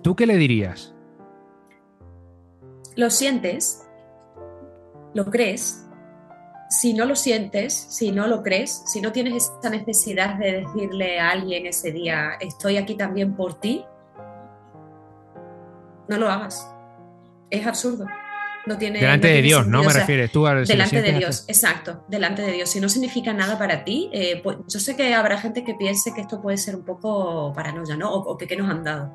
[0.03, 0.95] ¿Tú qué le dirías?
[2.97, 3.87] Lo sientes,
[5.13, 5.82] lo crees.
[6.73, 11.21] Si no lo sientes, si no lo crees, si no tienes esa necesidad de decirle
[11.21, 13.85] a alguien ese día, estoy aquí también por ti,
[16.09, 16.67] no lo hagas.
[17.51, 18.07] Es absurdo.
[18.65, 19.83] No tiene, delante de Dios, ¿no?
[19.83, 22.71] Me refieres tú a Delante de Dios, exacto, delante de Dios.
[22.71, 26.15] Si no significa nada para ti, eh, pues yo sé que habrá gente que piense
[26.15, 28.11] que esto puede ser un poco paranoia, ¿no?
[28.15, 29.13] O, que qué nos han dado.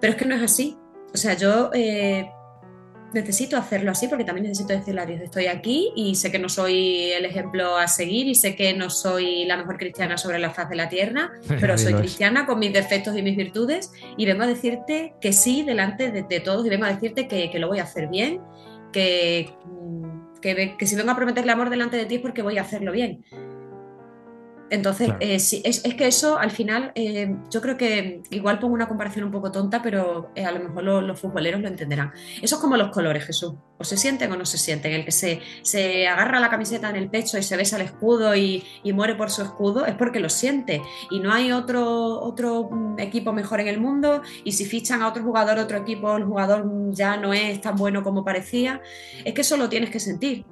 [0.00, 0.76] Pero es que no es así.
[1.14, 2.28] O sea, yo eh,
[3.12, 6.48] necesito hacerlo así porque también necesito decirle a Dios, estoy aquí y sé que no
[6.48, 10.50] soy el ejemplo a seguir y sé que no soy la mejor cristiana sobre la
[10.50, 14.42] faz de la tierra, pero soy cristiana con mis defectos y mis virtudes y vengo
[14.42, 17.78] a decirte que sí delante de, todos y vengo a decirte que, que, lo voy
[17.78, 18.40] a hacer bien,
[18.92, 19.50] que,
[20.40, 22.92] que, que si vengo a prometerle amor delante de ti es porque voy a hacerlo
[22.92, 23.24] bien.
[24.72, 29.26] Entonces, eh, es, que eso al final, eh, yo creo que igual pongo una comparación
[29.26, 32.10] un poco tonta, pero eh, a lo mejor los, futboleros lo entenderán.
[32.40, 33.52] Eso es como los colores, Jesús.
[33.76, 34.92] O se sienten o no se sienten.
[34.92, 38.34] El que se, se agarra la camiseta en el pecho y se besa el escudo
[38.34, 38.64] y,
[38.94, 40.80] muere por su escudo es porque lo siente.
[41.10, 44.22] Y no hay otro, otro equipo mejor en el mundo.
[44.42, 48.02] Y si fichan a otro jugador, otro equipo, el jugador ya no es tan bueno
[48.02, 48.80] como parecía.
[49.22, 50.46] Es que eso lo tienes que sentir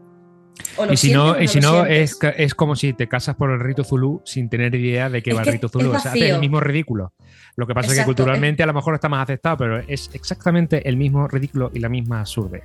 [0.91, 3.85] y si no, y si no es, es, como si te casas por el rito
[3.85, 5.95] Zulu sin tener idea de qué va el rito Zulu.
[5.95, 7.13] Es, el mismo ridículo.
[7.57, 10.89] Lo que pasa es que culturalmente a lo mejor está más aceptado, pero es exactamente
[10.89, 12.65] el mismo ridículo y la misma absurde.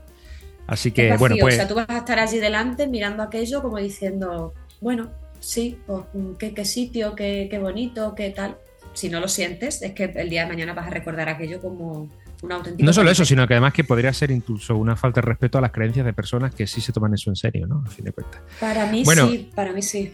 [0.67, 1.55] Así que, bueno, pues.
[1.55, 6.05] O sea, tú vas a estar allí delante mirando aquello como diciendo, bueno, sí, pues,
[6.39, 8.57] qué, qué sitio, qué, qué bonito, qué tal.
[8.93, 12.09] Si no lo sientes, es que el día de mañana vas a recordar aquello como
[12.79, 15.61] no solo eso, sino que además que podría ser incluso una falta de respeto a
[15.61, 17.83] las creencias de personas que sí se toman eso en serio, ¿no?
[17.85, 18.41] A fin de cuentas.
[18.59, 20.13] Para mí sí, para mí sí.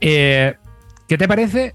[0.00, 0.54] Eh,
[1.08, 1.74] ¿Qué te parece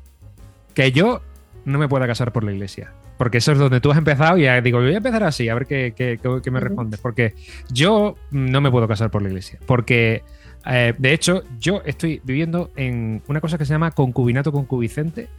[0.73, 1.21] que yo
[1.65, 2.93] no me pueda casar por la iglesia?
[3.17, 5.67] Porque eso es donde tú has empezado y digo, voy a empezar así, a ver
[5.67, 6.19] qué,
[6.51, 6.99] me respondes.
[6.99, 7.35] Porque
[7.69, 9.59] yo no me puedo casar por la iglesia.
[9.67, 10.23] Porque,
[10.65, 15.29] eh, de hecho, yo estoy viviendo en una cosa que se llama concubinato concubicente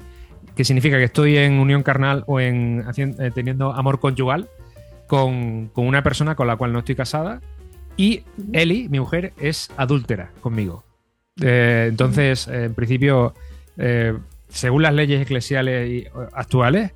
[0.54, 4.48] que significa que estoy en unión carnal o en eh, teniendo amor conyugal
[5.06, 7.40] con, una persona con la cual no estoy casada.
[7.96, 8.22] Y
[8.52, 10.84] Eli, mi mujer, es adúltera conmigo.
[11.40, 13.34] Eh, entonces, en principio,
[13.76, 14.14] eh,
[14.48, 16.92] según las leyes eclesiales actuales,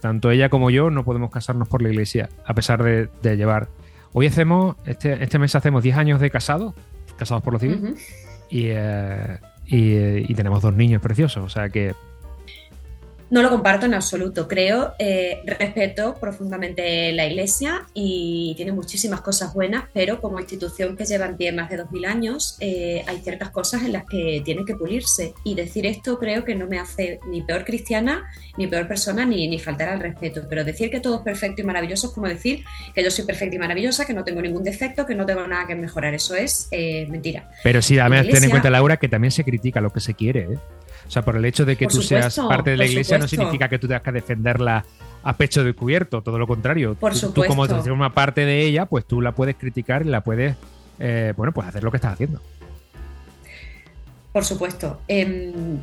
[0.00, 3.68] tanto ella como yo no podemos casarnos por la iglesia, a pesar de, llevar.
[4.12, 6.74] Hoy hacemos, este, este mes hacemos 10 años de casados,
[7.16, 7.94] casados por lo civil,
[8.50, 8.70] y,
[9.66, 11.94] y, tenemos dos niños preciosos, o sea que
[13.34, 14.46] no lo comparto en absoluto.
[14.46, 21.04] Creo, eh, respeto profundamente la Iglesia y tiene muchísimas cosas buenas, pero como institución que
[21.04, 24.64] lleva en pie más de 2000 años, eh, hay ciertas cosas en las que tiene
[24.64, 25.34] que pulirse.
[25.42, 28.22] Y decir esto creo que no me hace ni peor cristiana,
[28.56, 30.42] ni peor persona, ni, ni faltar al respeto.
[30.48, 32.64] Pero decir que todo es perfecto y maravilloso es como decir
[32.94, 35.66] que yo soy perfecta y maravillosa, que no tengo ningún defecto, que no tengo nada
[35.66, 36.14] que mejorar.
[36.14, 37.50] Eso es eh, mentira.
[37.64, 40.42] Pero sí, además, ten en cuenta, Laura, que también se critica lo que se quiere.
[40.52, 40.58] ¿eh?
[41.06, 43.68] O sea, por el hecho de que tú seas parte de la iglesia no significa
[43.68, 44.84] que tú tengas que defenderla
[45.22, 46.94] a pecho descubierto, todo lo contrario.
[46.94, 47.76] Por tú, supuesto.
[47.76, 50.56] tú como una parte de ella, pues tú la puedes criticar y la puedes,
[50.98, 52.40] eh, bueno, pues hacer lo que estás haciendo.
[54.32, 55.00] Por supuesto.
[55.08, 55.78] Em,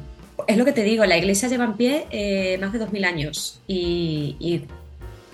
[0.47, 3.61] es lo que te digo, la iglesia lleva en pie eh, más de 2000 años
[3.67, 4.65] y, y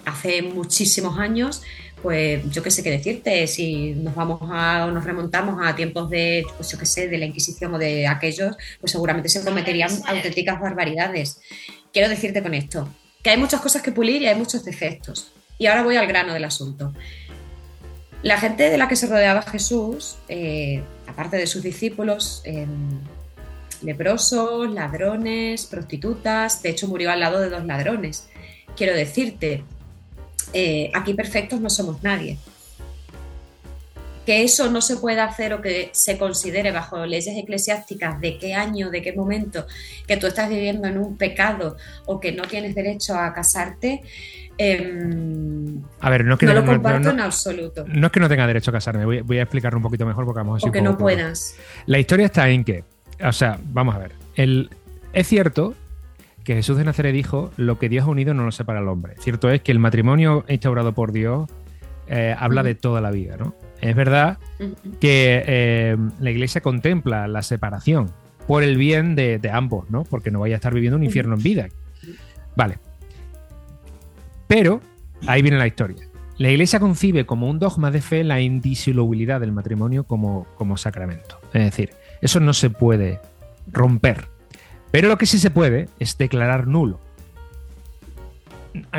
[0.06, 1.64] hace muchísimos años
[2.02, 6.10] pues yo qué sé qué decirte, si nos vamos a o nos remontamos a tiempos
[6.10, 9.92] de, pues yo qué sé, de la Inquisición o de aquellos, pues seguramente se cometerían
[10.06, 11.42] auténticas barbaridades.
[11.92, 12.88] Quiero decirte con esto,
[13.24, 15.32] que hay muchas cosas que pulir y hay muchos defectos.
[15.58, 16.94] Y ahora voy al grano del asunto.
[18.22, 23.00] La gente de la que se rodeaba Jesús, eh, aparte de sus discípulos, em,
[23.82, 28.28] leprosos, ladrones, prostitutas, de hecho murió al lado de dos ladrones.
[28.76, 29.64] Quiero decirte,
[30.54, 32.38] eh, aquí perfectos no somos nadie.
[34.26, 38.54] Que eso no se pueda hacer o que se considere bajo leyes eclesiásticas de qué
[38.54, 39.66] año, de qué momento,
[40.06, 44.02] que tú estás viviendo en un pecado o que no tienes derecho a casarte,
[44.58, 47.86] em, a ver, no, es que no lo comparto en absoluto.
[47.88, 50.40] No es que no tenga derecho a casarme, voy, a explicarlo un poquito mejor porque
[50.40, 50.70] vamos a decir.
[50.70, 51.56] O que no puedas.
[51.86, 52.84] La historia está en que,
[53.24, 54.70] o sea, vamos a ver, el,
[55.14, 55.74] es cierto
[56.48, 59.16] que Jesús de Nazaret dijo, lo que Dios ha unido no lo separa el hombre.
[59.20, 61.50] Cierto es que el matrimonio instaurado por Dios
[62.08, 63.54] eh, habla de toda la vida, ¿no?
[63.82, 64.38] Es verdad
[65.02, 68.12] que eh, la iglesia contempla la separación,
[68.48, 70.06] por el bien de, de ambos, ¿no?
[70.06, 71.68] Porque no vaya a estar viviendo un infierno en vida.
[72.56, 72.80] Vale.
[74.48, 74.80] Pero
[75.28, 76.08] ahí viene la historia.
[76.38, 81.42] La Iglesia concibe como un dogma de fe la indisolubilidad del matrimonio como, como sacramento.
[81.52, 81.90] Es decir,
[82.22, 83.20] eso no se puede
[83.70, 84.37] romper.
[84.98, 87.00] Pero lo que sí se puede es declarar nulo.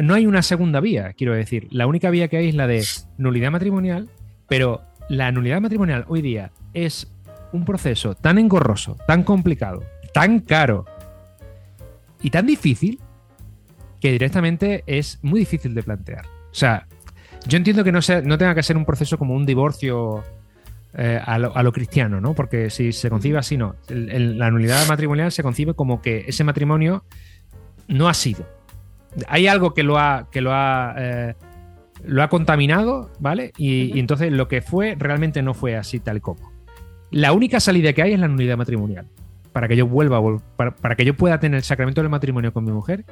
[0.00, 1.66] No hay una segunda vía, quiero decir.
[1.72, 2.84] La única vía que hay es la de
[3.16, 4.08] nulidad matrimonial,
[4.46, 7.10] pero la nulidad matrimonial hoy día es
[7.50, 9.82] un proceso tan engorroso, tan complicado,
[10.14, 10.84] tan caro
[12.22, 13.00] y tan difícil
[14.00, 16.26] que directamente es muy difícil de plantear.
[16.26, 16.86] O sea,
[17.48, 20.22] yo entiendo que no, sea, no tenga que ser un proceso como un divorcio
[21.00, 22.34] eh, a, lo, a, lo, cristiano, ¿no?
[22.34, 23.76] Porque si se concibe así, no.
[23.88, 27.04] El, el, la nulidad matrimonial se concibe como que ese matrimonio
[27.86, 28.44] no ha sido.
[29.28, 31.34] Hay algo que lo ha, que lo ha, eh,
[32.04, 33.52] lo ha contaminado, ¿vale?
[33.56, 36.52] Y, y, entonces lo que fue realmente no fue así tal como.
[37.12, 39.06] La única salida que hay es la nulidad matrimonial.
[39.52, 40.20] Para que yo vuelva,
[40.56, 43.04] para, para que yo pueda tener el sacramento del matrimonio con mi mujer,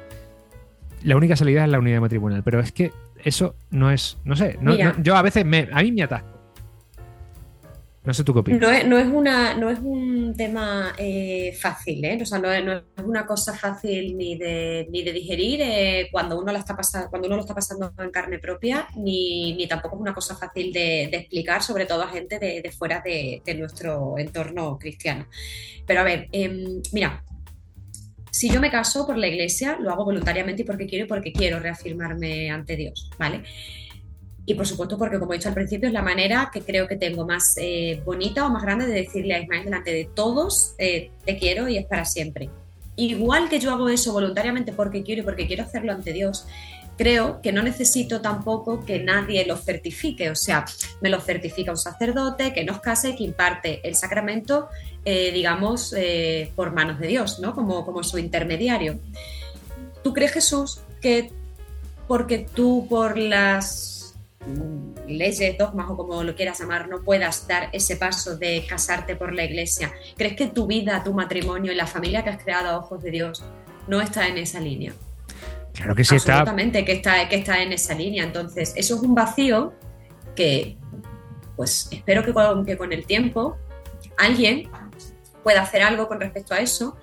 [1.03, 2.43] la única salida es la unidad matrimonial.
[2.43, 2.91] Pero es que
[3.23, 6.36] eso no es, no sé, no, no, yo a veces me, a mí me atasco.
[8.07, 8.61] No sé tú qué opinas.
[8.61, 12.17] No es, no es, una, no es un tema eh, fácil, ¿eh?
[12.21, 12.63] O sea, no es,
[13.03, 17.27] una cosa fácil ni de, ni de digerir eh, cuando, uno la está pasando, cuando
[17.27, 21.09] uno lo está pasando en carne propia, ni, ni tampoco es una cosa fácil de,
[21.11, 25.27] de explicar, sobre todo a gente de, de fuera de, nuestro entorno cristiano.
[25.85, 27.25] Pero a ver, em, mira,
[28.31, 31.33] si yo me caso por la iglesia, lo hago voluntariamente y porque quiero y porque
[31.33, 33.43] quiero reafirmarme ante Dios, ¿vale?
[34.49, 36.95] Y por supuesto, porque como he dicho al principio, es la manera que creo que
[36.95, 41.11] tengo más eh, bonita o más grande de decirle a Ismael delante de todos, eh,
[41.25, 42.49] te quiero y es para siempre.
[42.95, 46.47] Igual que yo hago eso voluntariamente porque quiero y porque quiero hacerlo ante Dios,
[46.97, 50.63] creo que no necesito tampoco que nadie lo certifique, o sea,
[51.01, 54.69] me lo certifica un sacerdote que nos case, que imparte el sacramento,
[55.03, 55.93] eh, digamos,
[56.55, 57.53] por manos de Dios, ¿no?
[57.53, 58.97] Como, como su intermediario.
[60.05, 61.33] ¿Tú crees, Jesús, que
[62.07, 63.96] porque tú por las
[65.07, 69.33] leyes, dogmas o como lo quieras llamar, no puedas dar ese paso de casarte por
[69.33, 69.91] la iglesia?
[70.15, 73.11] ¿Crees que tu vida, tu matrimonio y la familia que has creado a ojos de
[73.11, 73.43] Dios
[73.87, 74.93] no está en esa línea?
[75.73, 76.85] Claro que sí Absolutamente, está.
[76.85, 78.23] que está, que está en esa línea.
[78.23, 79.73] Entonces, eso es un vacío
[80.35, 80.77] que,
[81.55, 83.57] pues, espero que con, que con el tiempo
[84.17, 84.69] alguien
[85.43, 86.97] pueda hacer algo con respecto a eso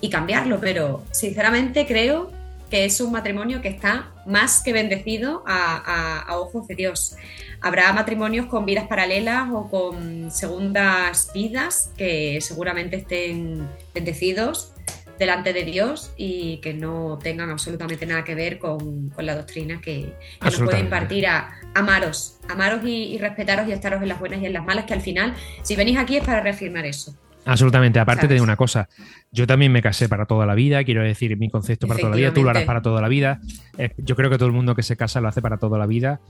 [0.00, 2.30] y cambiarlo, pero sinceramente creo
[2.70, 7.16] que es un matrimonio que está más que bendecido a, a, a, ojos de Dios.
[7.60, 14.72] Habrá matrimonios con vidas paralelas o con segundas vidas que seguramente estén bendecidos
[15.18, 19.80] delante de Dios y que no tengan absolutamente nada que ver con, con la doctrina
[19.80, 24.18] que, que nos puede impartir a amaros, amaros y, y respetaros y estaros en las
[24.18, 27.16] buenas y en las malas, que al final, si venís aquí es para reafirmar eso.
[27.46, 28.00] Absolutamente.
[28.00, 28.38] Aparte ¿Sabes?
[28.38, 28.88] de una cosa,
[29.30, 32.16] yo también me casé para toda la vida, quiero decir, mi concepto para toda la
[32.16, 33.40] vida, tú lo harás para toda la vida.
[33.78, 35.86] Eh, yo creo que todo el mundo que se casa lo hace para toda la
[35.86, 36.20] vida.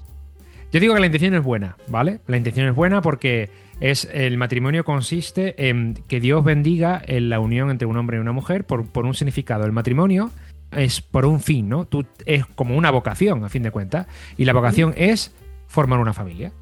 [0.73, 2.21] Yo digo que la intención es buena, ¿vale?
[2.27, 3.49] La intención es buena porque
[3.81, 8.21] es el matrimonio consiste en que Dios bendiga en la unión entre un hombre y
[8.21, 9.65] una mujer por, por un significado.
[9.65, 10.33] El matrimonio
[10.73, 11.87] es por un fin, ¿no?
[11.87, 14.07] Tú, es como una vocación, a fin de cuentas.
[14.37, 15.33] Y la vocación es
[15.67, 16.53] formar una familia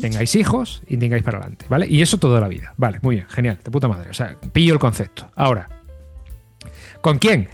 [0.00, 1.86] tengáis hijos y tengáis para adelante, ¿vale?
[1.88, 2.74] Y eso toda la vida.
[2.76, 4.10] Vale, muy bien, genial, de puta madre.
[4.10, 5.30] O sea, pillo el concepto.
[5.34, 5.68] Ahora,
[7.00, 7.48] ¿con quién?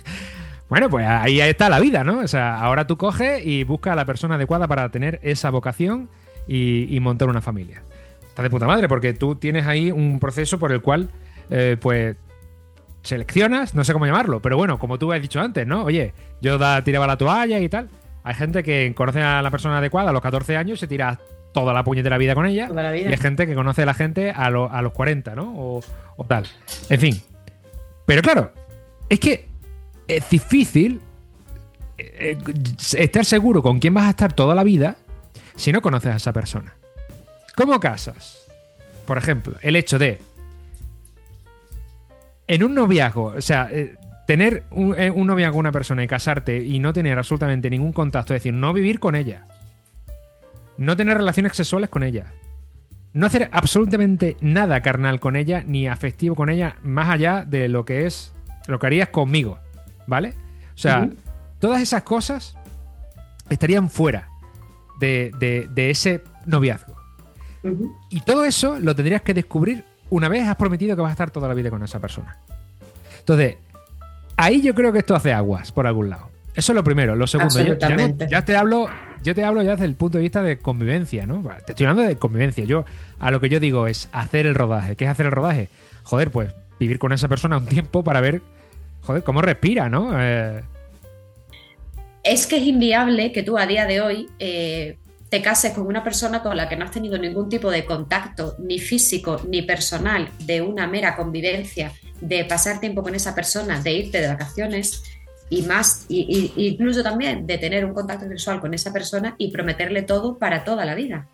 [0.68, 2.20] bueno, pues ahí está la vida, ¿no?
[2.20, 6.08] O sea, ahora tú coges y buscas a la persona adecuada para tener esa vocación
[6.46, 7.82] y, montar una familia.
[8.28, 11.10] Está de puta madre, porque tú tienes ahí un proceso por el cual,
[11.50, 12.16] eh, pues,
[13.02, 15.84] seleccionas, no sé cómo llamarlo, pero bueno, como tú has dicho antes, ¿no?
[15.84, 17.88] Oye, yo tiraba la toalla y tal.
[18.24, 21.20] Hay gente que conoce a la persona adecuada a los 14 años y se tira
[21.56, 22.68] toda la puñetera vida con ella.
[22.68, 22.94] Vida.
[22.94, 25.54] Y hay gente que conoce a la gente a, lo, a los 40, ¿no?
[25.56, 25.82] O,
[26.16, 26.44] o, tal.
[26.90, 27.22] En fin.
[28.04, 28.52] Pero claro,
[29.08, 29.48] es que
[30.06, 31.00] es difícil
[31.96, 32.36] eh,
[32.98, 34.96] estar seguro con quién vas a estar toda la vida
[35.54, 36.74] si no conoces a esa persona.
[37.56, 38.46] ¿Cómo casas?
[39.06, 40.20] Por ejemplo, el hecho de
[42.48, 43.94] en un noviazgo, o sea, eh,
[44.26, 47.94] tener un, eh, un noviazgo con una persona y casarte y no tener absolutamente ningún
[47.94, 49.46] contacto, es decir, no vivir con ella
[50.78, 52.32] no tener relaciones sexuales con ella,
[53.12, 57.84] no hacer absolutamente nada carnal con ella ni afectivo con ella más allá de lo
[57.84, 58.34] que es
[58.66, 59.58] lo que harías conmigo,
[60.06, 60.34] ¿vale?
[60.74, 61.16] O sea, uh -huh.
[61.58, 62.56] todas esas cosas
[63.48, 64.28] estarían fuera
[65.00, 66.94] de, de, de ese noviazgo.
[67.62, 67.96] Uh -huh.
[68.10, 71.30] Y todo eso lo tendrías que descubrir una vez has prometido que vas a estar
[71.30, 72.38] toda la vida con esa persona.
[73.20, 73.56] Entonces,
[74.36, 76.30] ahí yo creo que esto hace aguas por algún lado.
[76.56, 77.14] Eso es lo primero.
[77.14, 78.88] Lo segundo, ya, ya, ya, te hablo,
[79.22, 81.44] yo te hablo ya desde el punto de vista de convivencia, ¿no?
[81.66, 82.64] Te estoy hablando de convivencia.
[82.64, 82.86] Yo,
[83.20, 84.96] a lo que yo digo es hacer el rodaje.
[84.96, 85.68] ¿Qué es hacer el rodaje?
[86.02, 88.40] Joder, pues vivir con esa persona un tiempo para ver,
[89.02, 90.12] joder, cómo respira, ¿no?
[90.18, 90.62] Eh,
[92.22, 94.96] es que es inviable que tú a día de hoy eh,
[95.28, 98.56] te cases con una persona con la que no has tenido ningún tipo de contacto,
[98.58, 103.92] ni físico ni personal, de una mera convivencia, de pasar tiempo con esa persona, de
[103.92, 105.02] irte de vacaciones
[105.48, 110.02] y más, y, incluso también de tener un contacto sexual con esa persona y prometerle
[110.02, 111.26] todo para toda la vida.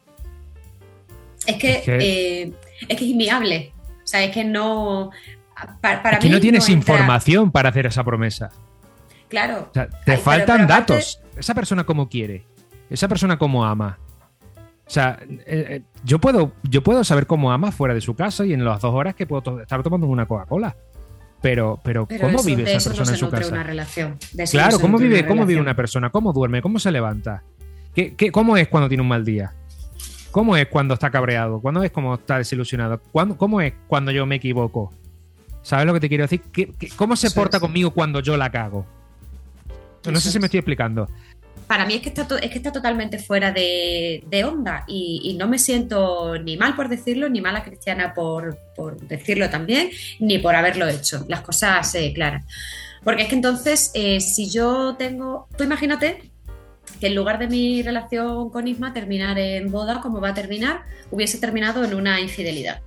[1.47, 2.53] Es que es, que, eh,
[2.89, 3.73] es, inviable.
[4.03, 5.11] O sea, es que no.
[5.81, 8.51] Para, es que no tienes información para hacer esa promesa.
[9.29, 9.73] Claro.
[10.05, 11.21] te faltan datos.
[11.37, 12.45] Esa persona cómo quiere
[12.93, 13.99] esa persona cómo ama.
[14.87, 18.45] O sea, eh, eh, yo, puedo, yo puedo saber cómo ama fuera de su casa
[18.45, 20.77] y en las dos horas que puedo estar tomando una Coca-Cola.
[21.43, 23.53] Pero, pero, ¿cómo vive esa persona en su casa?
[23.53, 24.17] Una relación.
[24.51, 26.11] claro, ¿cómo vive, cómo vive una persona?
[26.11, 26.63] ¿Cómo duerme?
[26.63, 27.43] ¿Cómo se levanta?
[27.95, 29.53] ¿Qué, cómo es cuando tiene un mal día?
[30.31, 31.61] ¿Cómo es cuando está cabreado?
[31.61, 33.03] ¿Cuándo es cuando está desilusionado?
[33.37, 34.93] ¿Cómo es cuando yo me equivoco?
[35.63, 36.43] ¿Sabes lo que te quiero decir?
[36.97, 38.87] cómo se porta conmigo cuando yo la cago?
[40.11, 41.09] No sé si me estoy explicando
[41.73, 45.59] para mí es que está, es que está totalmente fuera de, onda y, no me
[45.59, 48.59] siento ni mal por decirlo, ni mala cristiana por,
[49.09, 49.89] decirlo también,
[50.21, 51.25] ni por haberlo hecho.
[51.29, 52.45] Las cosas eh, claras.
[53.03, 56.31] Porque es que entonces, eh, si yo tengo, tú imagínate
[57.01, 60.83] que en lugar de mi relación con Isma terminar en boda, como va a terminar,
[61.11, 62.83] hubiese terminado en una infidelidad.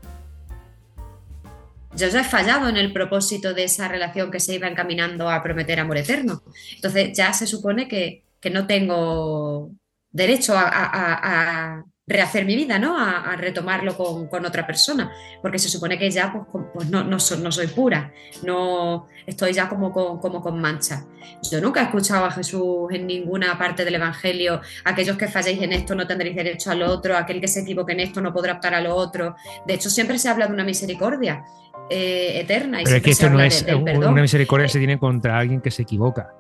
[1.96, 5.42] Yo ya he fallado en el propósito de esa relación que se iba encaminando a
[5.42, 6.44] prometer amor eterno.
[6.76, 9.72] Entonces ya se supone que que no tengo
[10.12, 12.96] derecho a, rehacer mi vida, ¿no?
[12.96, 17.66] A, retomarlo con, otra persona, porque se supone que ya pues, pues no, no, soy
[17.66, 21.08] pura, no estoy ya como con, como con mancha.
[21.50, 25.74] Yo nunca he escuchado a Jesús en ninguna parte del Evangelio, aquellos que falléis en
[25.74, 28.76] esto no tendréis derecho al otro, aquel que se equivoque en esto no podrá optar
[28.76, 29.36] a lo otro.
[29.66, 31.44] De hecho, siempre se habla de una misericordia
[31.90, 32.82] eh, eterna.
[32.84, 35.82] Pero es que esto no es una misericordia que se tiene contra alguien que se
[35.82, 36.32] equivoca.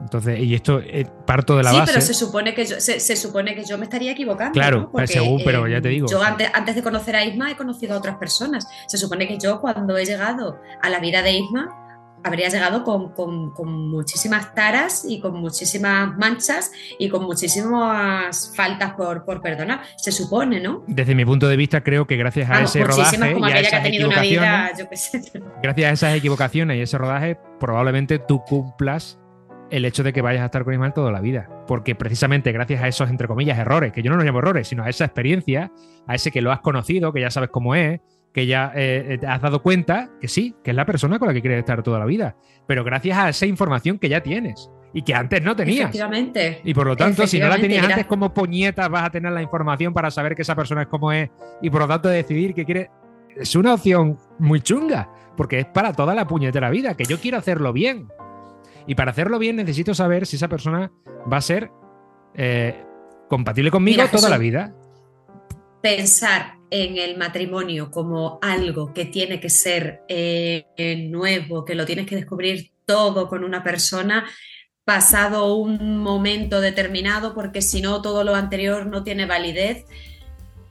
[0.00, 1.86] Entonces, y esto eh, parto de la base.
[1.86, 4.52] Sí, pero se supone que yo, se, supone que yo me estaría equivocando.
[4.52, 6.08] Claro, según, pero ya te digo.
[6.08, 8.66] Yo antes, antes de conocer a Isma he conocido a otras personas.
[8.86, 11.80] Se supone que yo cuando he llegado a la vida de Isma
[12.22, 13.52] habría llegado con,
[13.90, 19.82] muchísimas taras y con muchísimas manchas y con muchísimas faltas por, perdonar.
[19.96, 20.84] Se supone, ¿no?
[20.86, 23.18] Desde mi punto de vista, creo que gracias a ese rodaje.
[23.32, 25.20] Como y a esas que ha tenido una vida, yo qué sé.
[25.62, 29.18] Gracias a esas equivocaciones y ese rodaje, probablemente tú cumplas
[29.70, 31.48] el hecho de que vayas a estar con Ismael toda la vida.
[31.66, 34.84] Porque precisamente gracias a esos, entre comillas, errores, que yo no los llamo errores, sino
[34.84, 35.70] a esa experiencia,
[36.06, 38.00] a ese que lo has conocido, que ya sabes cómo es,
[38.32, 41.34] que ya eh, te has dado cuenta que sí, que es la persona con la
[41.34, 42.36] que quieres estar toda la vida.
[42.66, 45.80] Pero gracias a esa información que ya tienes y que antes no tenías.
[45.80, 46.60] Efectivamente.
[46.64, 49.42] Y por lo tanto, si no la tenías antes, como puñetas vas a tener la
[49.42, 51.30] información para saber que esa persona es como es
[51.62, 52.88] y por lo tanto decidir que quieres?
[53.36, 57.38] Es una opción muy chunga, porque es para toda la puñetera vida, que yo quiero
[57.38, 58.08] hacerlo bien.
[58.86, 60.90] Y para hacerlo bien necesito saber si esa persona
[61.30, 61.70] va a ser
[62.34, 62.82] eh,
[63.28, 64.74] compatible conmigo toda la vida.
[65.82, 70.64] Pensar en el matrimonio como algo que tiene que ser eh,
[71.08, 74.26] nuevo, que lo tienes que descubrir todo con una persona
[74.84, 79.84] pasado un momento determinado, porque si no todo lo anterior no tiene validez,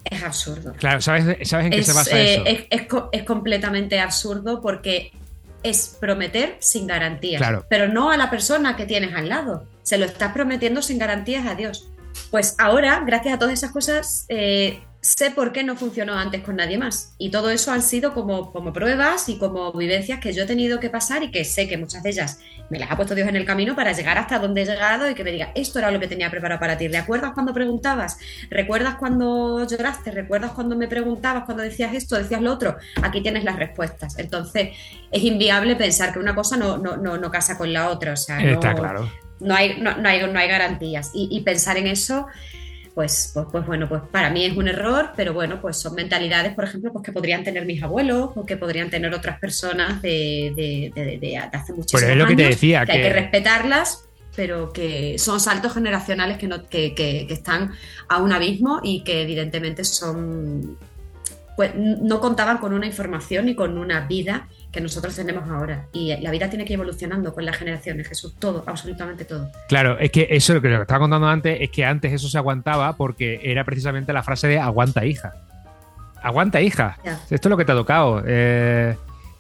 [0.03, 0.74] es absurdo.
[0.74, 2.45] Claro, ¿sabes, en qué se basa eso?
[2.45, 5.12] Eh, es, es, completamente absurdo porque
[5.64, 9.66] es prometer sin garantías, pero no a la persona que tienes al lado.
[9.84, 11.89] Se lo estás prometiendo sin garantías a Dios.
[12.32, 16.58] Pues ahora, gracias a todas esas cosas, eh, sé por qué no funcionó antes con
[16.58, 17.14] nadie más.
[17.18, 20.80] Y todo eso han sido como, como pruebas y como vivencias que yo he tenido
[20.80, 22.39] que pasar y que sé que muchas de ellas
[22.70, 25.16] me las ha puesto Dios en el camino para llegar hasta donde he llegado y
[25.16, 26.88] que me diga, esto era lo que tenía preparado para ti.
[26.88, 28.18] ¿Recuerdas cuando preguntabas?
[28.50, 30.12] ¿Recuerdas cuando lloraste?
[30.12, 32.78] ¿Recuerdas cuando me preguntabas, cuando decías esto, decías lo otro?
[33.02, 34.20] Aquí tienes las respuestas.
[34.20, 34.70] Entonces,
[35.12, 38.14] es inviable pensar que una cosa no, no, no, casa con la otra.
[38.14, 39.10] O sea, Está claro.
[39.39, 41.12] No hay, no, hay, no hay garantías.
[41.14, 42.28] Y, y pensar en eso
[43.00, 46.54] pues, pues, pues, bueno, pues para mí es un error, pero bueno, pues son mentalidades,
[46.54, 50.52] por ejemplo, pues que podrían tener mis abuelos o que podrían tener otras personas de,
[50.93, 54.04] de, hace muchísimos es lo que te decía, que, hay que respetarlas,
[54.36, 57.72] pero que son saltos generacionales que, no, que, que, están
[58.10, 60.78] a un abismo y que evidentemente son,
[61.56, 65.88] pues no contaban con una información y con una vida que nosotros tenemos ahora.
[65.93, 69.49] Y la vida tiene que ir evolucionando con las generaciones, Jesús, todo, absolutamente todo.
[69.67, 72.95] Claro, es que eso lo que estaba contando antes es que antes eso se aguantaba
[72.95, 75.34] porque era precisamente la frase de aguanta hija.
[76.22, 76.97] Aguanta hija.
[77.30, 78.22] Esto es lo que te ha tocado.
[78.26, 78.95] Eh,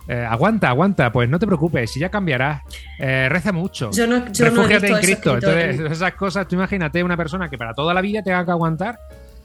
[0.07, 2.63] eh, aguanta, aguanta, pues no te preocupes, si ya cambiarás.
[2.97, 3.91] Eh, reza mucho.
[3.91, 5.35] Yo no, yo no he en Cristo.
[5.35, 8.97] Entonces, esas cosas, tú imagínate una persona que para toda la vida tenga que aguantar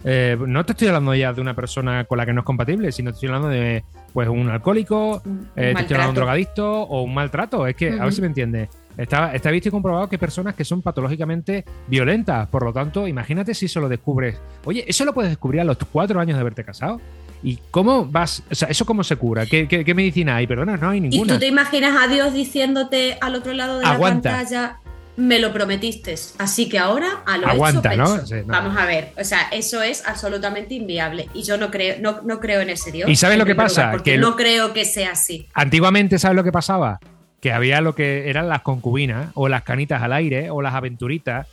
[0.04, 2.92] eh, no te estoy hablando ya de una persona con la que no es compatible,
[2.92, 3.82] sino te estoy hablando de
[4.12, 7.66] pues un alcohólico, Un eh, te estoy hablando de un drogadicto o un maltrato.
[7.66, 8.68] Es que, a ver si me entiendes.
[8.96, 12.46] Está, está visto y comprobado que hay personas que son patológicamente violentas.
[12.48, 14.40] Por lo tanto, imagínate si eso lo descubres.
[14.66, 17.00] Oye, eso lo puedes descubrir a los cuatro años de haberte casado.
[17.42, 18.42] ¿Y cómo vas?
[18.50, 19.46] O sea, ¿eso cómo se cura?
[19.46, 20.46] ¿Qué, qué- qué medicina hay?
[20.46, 21.34] Perdona, no hay Y ninguna.
[21.34, 24.30] tú te imaginas a Dios diciéndote al otro lado de Aguanta.
[24.30, 24.76] la pantalla,
[25.16, 28.14] me lo prometiste, así que ahora a lo Aguanta, hecho, ¿no?
[28.16, 28.26] pecho".
[28.26, 28.52] Sí, no.
[28.52, 32.40] Vamos a ver, o sea, eso es absolutamente inviable y yo no creo, no, no
[32.40, 33.08] creo en ese Dios.
[33.08, 33.82] ¿Y sabes lo que pasa?
[33.82, 35.46] lugar, porque Que no creo que sea así.
[35.54, 36.98] Antiguamente, ¿sabes lo que pasaba?
[37.40, 41.46] Que había lo que eran las concubinas o las canitas al aire o las aventuritas.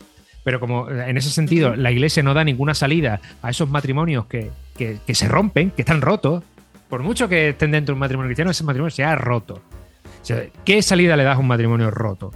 [0.44, 4.50] Pero como en ese sentido la iglesia no da ninguna salida a esos matrimonios que,
[4.76, 6.44] que- que se rompen, que están rotos,
[6.90, 9.54] por mucho que estén dentro de un matrimonio cristiano, ese matrimonio se ha roto.
[10.22, 12.32] O sea, ¿Qué salida le das a un matrimonio roto?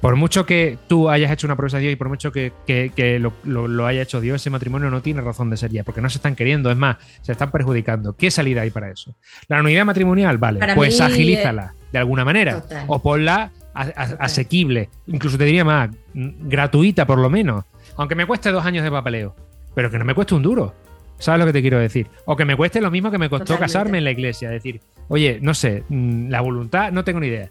[0.00, 2.92] Por mucho que tú hayas hecho una promesa a Dios y por mucho que, que-
[2.94, 5.82] que lo, lo- lo haya hecho Dios, ese matrimonio no tiene razón de ser ya,
[5.82, 8.14] porque no se están queriendo, es más, se están perjudicando.
[8.14, 9.14] ¿Qué salida hay para eso?
[9.48, 12.84] La unidad matrimonial, vale, Para pues mí, agilízala de alguna manera Total.
[12.86, 17.64] o ponla a- a- asequible, incluso te diría más, gratuita por lo menos,
[17.96, 19.34] aunque me cueste dos años de papeleo,
[19.74, 20.74] pero que no me cueste un duro.
[21.18, 22.06] ¿Sabes lo que te quiero decir?
[22.26, 23.72] O que me cueste lo mismo que me costó Totalmente.
[23.72, 24.50] casarme en la iglesia.
[24.50, 27.50] Decir, oye, no sé, mm, la voluntad, no tengo ni idea.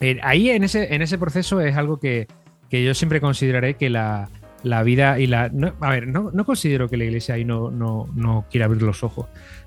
[0.00, 2.26] Eh, ahí en ese, en ese proceso es algo que,
[2.68, 4.28] que yo siempre consideraré que la,
[4.62, 5.48] la vida y la.
[5.50, 8.82] no- a ver, no, no considero que la iglesia ahí no, no, no quiera abrir
[8.82, 9.26] los ojos,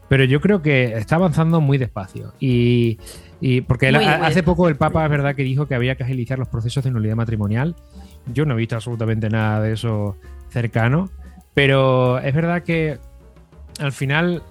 [0.10, 2.34] pero yo creo que está avanzando muy despacio.
[2.40, 3.00] Y,
[3.40, 4.76] y porque Muy, muy hace poco el.
[4.76, 7.76] Papa es verdad que dijo que había que agilizar los procesos de nulidad matrimonial.
[8.34, 10.18] Yo no he visto absolutamente nada de eso
[10.50, 11.10] cercano,
[11.54, 12.98] pero es verdad que
[13.80, 14.42] al final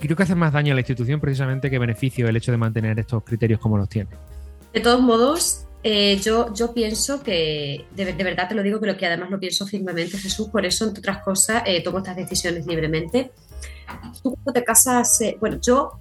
[0.00, 2.98] creo que hace más daño a la institución precisamente que beneficio el hecho de mantener
[2.98, 4.10] estos criterios como los tiene.
[4.72, 9.06] De todos modos, eh, yo, yo pienso que, de, verdad te lo digo, pero que
[9.06, 13.32] además lo pienso firmemente, Jesús, por eso, entre otras cosas, eh, tomo estas decisiones libremente.
[14.22, 16.00] Tú cuando te casas, eh, bueno, yo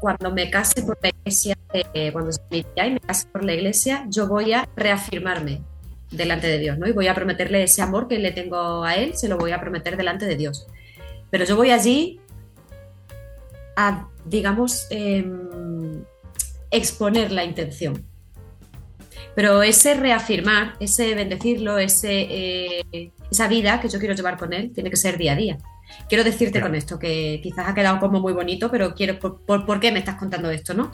[0.00, 1.56] cuando me case por la iglesia,
[2.12, 5.62] cuando se me y me case por la iglesia, yo voy a reafirmarme
[6.10, 6.86] delante de Dios, ¿no?
[6.86, 9.60] Y voy a prometerle ese amor que le tengo a Él, se lo voy a
[9.60, 10.66] prometer delante de Dios.
[11.30, 12.20] Pero yo voy allí
[13.76, 16.04] a, digamos, em,
[16.72, 18.04] exponer la intención.
[19.34, 24.72] Pero ese reafirmar, ese bendecirlo, ese, eh, esa vida que yo quiero llevar con él,
[24.74, 25.58] tiene que ser día a día.
[26.08, 26.66] Quiero decirte Claro.
[26.68, 29.92] con esto, que quizás ha quedado como muy bonito, pero quiero, por, por- ¿por qué
[29.92, 30.92] me estás contando esto, no?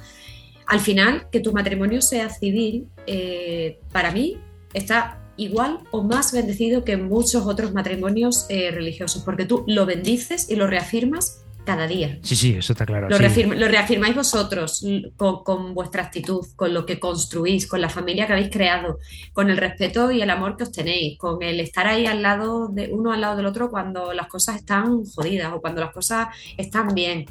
[0.66, 4.37] Al final, que tu matrimonio sea civil, eh, para mí,
[4.74, 10.51] está igual o más bendecido que muchos otros matrimonios eh, religiosos, porque tú lo bendices
[10.51, 12.19] y lo reafirmas cada día.
[12.23, 13.09] Sí, sí, eso está claro.
[13.09, 13.23] Lo, sí.
[13.23, 17.89] reafirma- lo reafirmáis vosotros l- con, con vuestra actitud, con lo que construís, con la
[17.91, 18.99] familia que habéis creado,
[19.33, 22.69] con el respeto y el amor que os tenéis, con el estar ahí al lado
[22.69, 26.29] de uno al lado del otro cuando las cosas están jodidas o cuando las cosas
[26.57, 27.27] están bien.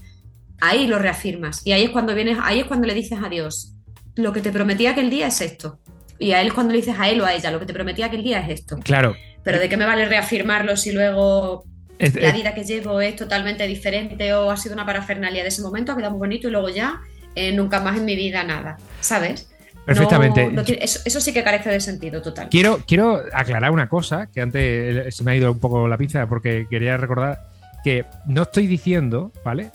[0.61, 1.65] Ahí lo reafirmas.
[1.65, 3.73] Y ahí es cuando vienes, ahí es cuando le dices a Dios,
[4.15, 5.79] lo que te prometí aquel día es esto.
[6.19, 8.01] Y a él cuando le dices a él o a ella, lo que te prometí
[8.01, 8.77] aquel día es esto.
[8.83, 9.15] Claro.
[9.43, 11.63] Pero ¿de qué me vale reafirmarlo si luego
[11.99, 15.61] Es- la vida que llevo es totalmente diferente o ha sido una parafernalia de ese
[15.61, 17.01] momento, ha quedado muy bonito y luego ya
[17.35, 19.49] eh, nunca más en mi vida nada, ¿sabes?
[19.85, 20.47] Perfectamente.
[20.51, 22.49] no eso, eso sí que carece de sentido total.
[22.49, 24.61] Quiero, quiero aclarar una cosa, que antes
[25.07, 27.39] eh, se me ha ido un poco la pinza porque quería recordar
[27.85, 29.71] que no estoy diciendo, ¿vale?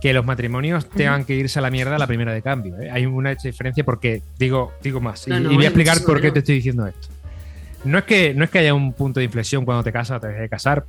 [0.00, 2.80] Que los matrimonios tengan que irse a la mierda a la primera de cambio.
[2.80, 2.90] ¿eh?
[2.90, 5.26] Hay una diferencia porque digo, digo más.
[5.26, 7.08] Y, No, no, y voy a explicar por qué te estoy diciendo esto.
[7.84, 10.20] No es que, no es que haya un punto de inflexión cuando te casas o
[10.20, 10.84] te dejes de casar.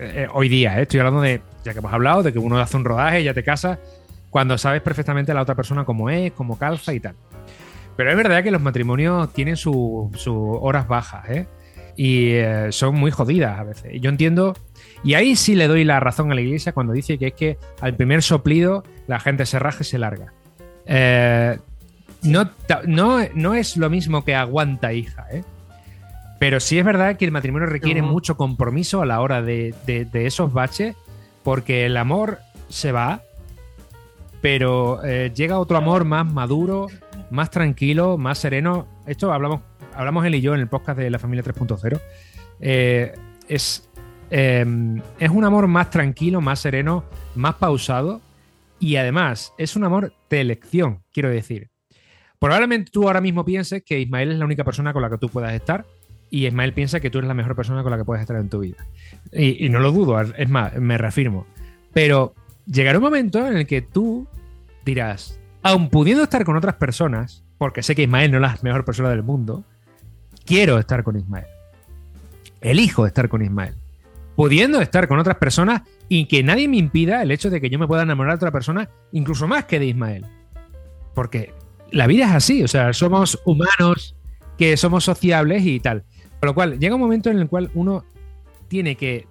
[0.00, 0.82] Eh, hoy día, ¿eh?
[0.82, 3.44] estoy hablando de, ya que hemos hablado, de que uno hace un rodaje ya te
[3.44, 3.78] casas
[4.30, 7.14] cuando sabes perfectamente a la otra persona cómo es, cómo calza y tal.
[7.96, 11.46] Pero es verdad que los matrimonios tienen sus horas bajas, ¿eh?
[11.96, 14.00] Y eh, son muy jodidas a veces.
[14.00, 14.56] Yo entiendo,
[15.04, 17.58] y ahí sí le doy la razón a la iglesia cuando dice que es que
[17.80, 20.32] al primer soplido la gente se raja y se larga.
[20.86, 21.58] Eh,
[22.22, 22.50] no,
[22.86, 25.42] no, no es lo mismo que aguanta hija, ¿eh?
[26.40, 28.08] Pero sí es verdad que el matrimonio requiere No.
[28.08, 30.96] mucho compromiso a la hora de, de- de esos baches,
[31.44, 32.38] porque el amor
[32.68, 33.22] se va,
[34.40, 36.86] pero eh, llega otro amor más maduro,
[37.30, 38.86] más tranquilo, más sereno.
[39.06, 39.60] Esto hablamos,
[39.94, 42.00] hablamos él y yo en el podcast de la familia 3.0.
[42.60, 43.12] Eh,
[43.48, 43.88] es,
[44.30, 44.64] eh,
[45.18, 48.20] es un amor más tranquilo, más sereno, más pausado
[48.78, 51.68] y además es un amor de elección, quiero decir.
[52.38, 55.28] Probablemente tú ahora mismo pienses que Ismael es la única persona con la que tú
[55.28, 55.84] puedas estar
[56.30, 58.48] y Ismael piensa que tú eres la mejor persona con la que puedes estar en
[58.48, 58.86] tu vida.
[59.32, 61.46] Y, no lo dudo, es más, me reafirmo.
[61.92, 62.34] Pero
[62.66, 64.26] llegará un momento en el que tú
[64.84, 68.84] dirás, aun pudiendo estar con otras personas, porque sé que Ismael no es la mejor
[68.84, 69.64] persona del mundo,
[70.46, 71.46] quiero estar con Ismael.
[72.60, 73.74] Elijo estar con Ismael.
[74.36, 77.78] pudiendo estar con otras personas y que nadie me impida el hecho de que yo
[77.78, 80.24] me pueda enamorar de otra persona, incluso más que de Ismael.
[81.14, 81.52] Porque
[81.90, 84.16] la vida es así, o sea, somos humanos,
[84.56, 86.04] que somos sociables y tal.
[86.40, 88.04] Con lo cual, llega un momento en el cual uno
[88.68, 89.26] tiene que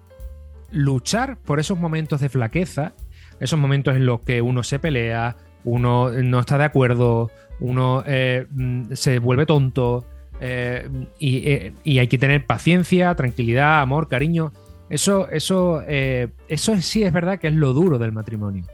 [0.70, 2.92] luchar por esos momentos de flaqueza,
[3.40, 8.46] esos momentos en los que uno se pelea, uno no está de acuerdo, uno eh,
[8.50, 10.04] mm, se vuelve tonto,
[10.40, 10.88] eh,
[11.20, 14.52] eh, y, hay que tener paciencia, tranquilidad, amor, cariño.
[14.88, 18.64] Eso, eso, eso sí es verdad que es lo duro del matrimonio.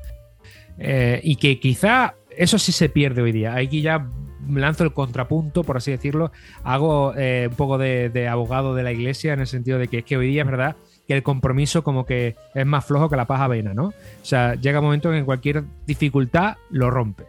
[0.79, 3.55] y que quizá eso sí se pierde hoy día.
[3.55, 4.09] Aquí ya
[4.55, 6.33] lanzo el contrapunto, por así decirlo.
[6.65, 10.05] Hago un poco de, de, abogado de la iglesia en el sentido de que es
[10.05, 10.77] que hoy día es verdad
[11.07, 13.87] que el compromiso como que es más flojo que la paja avena, ¿no?
[13.87, 17.25] O sea, llega un momento en que cualquier dificultad lo rompe.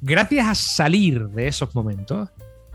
[0.00, 2.30] Gracias a salir de esos momentos,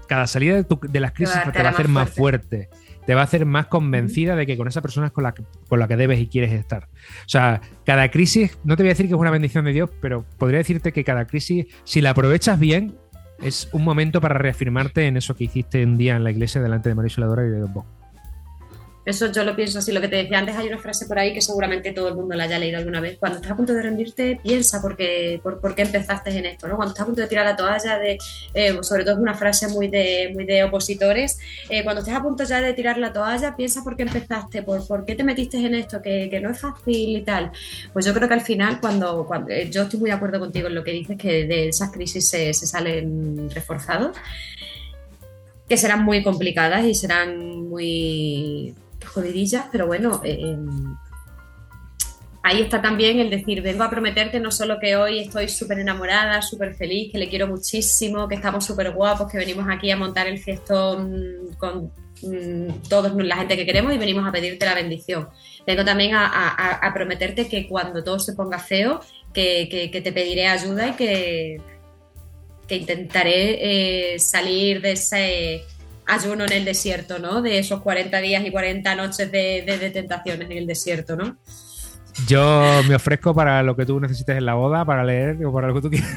[0.08, 2.70] cada salida de, las crisis te, va a hacer más fuerte.
[3.06, 5.44] te va a hacer más convencida de que con esa persona es con la, que,
[5.68, 6.88] con la que debes y quieres estar.
[7.26, 9.90] O sea, cada crisis, no te voy a decir que es una bendición de Dios,
[10.02, 12.96] pero podría decirte que cada crisis, si la aprovechas bien,
[13.42, 16.90] es un momento para reafirmarte en eso que hiciste un día en la iglesia delante
[16.90, 18.05] de María y de Don Bosco.
[19.06, 19.92] Eso yo lo pienso así.
[19.92, 22.36] Lo que te decía antes, hay una frase por ahí que seguramente todo el mundo
[22.36, 23.18] la haya leído alguna vez.
[23.20, 25.40] Cuando estás a punto de rendirte, piensa por qué,
[25.78, 26.68] empezaste en esto.
[26.68, 26.76] ¿no?
[26.76, 29.88] Cuando estás a punto de tirar la toalla, eh, sobre todo es una frase muy
[29.88, 31.38] de, muy de opositores,
[31.70, 34.86] eh, cuando estás a punto ya de tirar la toalla, piensa por qué empezaste, por,
[34.88, 37.52] por qué te metiste en esto, que, que, no es fácil y tal.
[37.94, 40.68] Pues yo creo que al final, cuando, cuando eh, yo estoy muy de acuerdo contigo
[40.68, 44.18] en lo que dices, que de esas crisis se, se salen reforzados
[45.68, 48.76] que serán muy complicadas y serán muy
[49.06, 50.96] jodidillas, pero bueno, em,
[52.46, 56.44] ahí está también el decir, vengo a prometerte no solo que hoy estoy súper enamorada,
[56.44, 60.28] súper feliz, que le quiero muchísimo, que estamos súper guapos, que venimos aquí a montar
[60.28, 61.92] el fiestón con
[62.22, 65.28] mm, toda la gente que queremos y venimos a pedirte la bendición.
[65.66, 69.02] Vengo también a, prometerte que cuando todo se ponga feo,
[69.34, 71.62] que, te pediré ayuda y que,
[72.68, 75.64] que intentaré eh, salir de ese
[76.08, 77.42] ayuno en el desierto, ¿no?
[77.42, 81.38] De esos 40 días y 40 noches de, tentaciones en el desierto, ¿no?
[82.28, 85.68] Yo me ofrezco para lo que tú necesites en la boda, para leer o para
[85.68, 86.10] lo que tú quieras.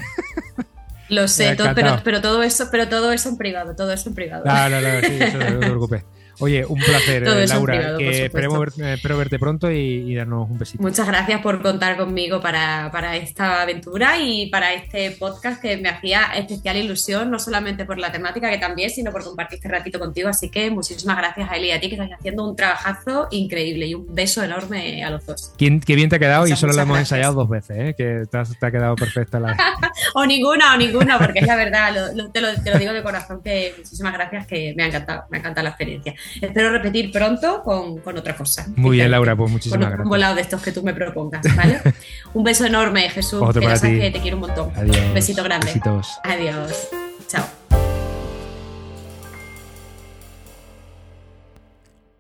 [1.09, 4.45] Lo sé, pero, pero, todo eso, pero todo eso en privado, todo eso en privado.
[4.45, 6.05] No, no, no, sí, eso no te preocupes.
[6.41, 7.97] Oye, un placer, Laura.
[7.99, 10.83] que esperemos eh, espero verte pronto y, darnos un besito.
[10.83, 16.27] Muchas gracias por contar conmigo para, esta aventura y para este podcast que me hacía
[16.37, 20.29] especial ilusión, no solamente por la temática que también, sino por compartir este ratito contigo.
[20.29, 23.87] Así que muchísimas gracias a él y a ti que estás haciendo un trabajazo increíble
[23.87, 25.53] y un beso enorme a los dos.
[25.59, 27.95] Qué, bien te ha quedado y solo lo hemos ensayado dos veces, ¿eh?
[27.97, 29.57] que te, ha quedado perfecta la.
[30.15, 33.43] o ninguna, o ninguna, porque es la verdad, te, lo, te lo digo de corazón
[33.43, 36.15] que muchísimas gracias, que me ha encantado, me ha encantado la experiencia.
[36.41, 38.67] Espero repetir pronto con, otra cosa.
[38.77, 40.05] Muy bien, Laura, pues muchísimas gracias.
[40.05, 41.81] Un volado de estos que tú me propongas, ¿vale?
[42.35, 43.41] un beso enorme, Jesús.
[43.43, 44.71] Otro que sabes que te quiero un montón.
[44.75, 44.97] Adiós.
[44.97, 45.67] Un besito grande.
[45.67, 46.19] Besitos.
[46.25, 46.89] Adiós.
[47.29, 47.45] Chao.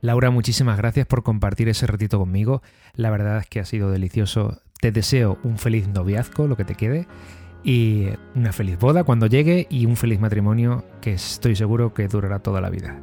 [0.00, 2.62] Laura, muchísimas gracias por compartir ese ratito conmigo.
[2.94, 4.60] La verdad es que ha sido delicioso.
[4.80, 7.08] Te deseo un feliz noviazgo, lo que te quede,
[7.64, 8.06] y
[8.36, 12.60] una feliz boda cuando llegue y un feliz matrimonio que estoy seguro que durará toda
[12.60, 13.00] la vida.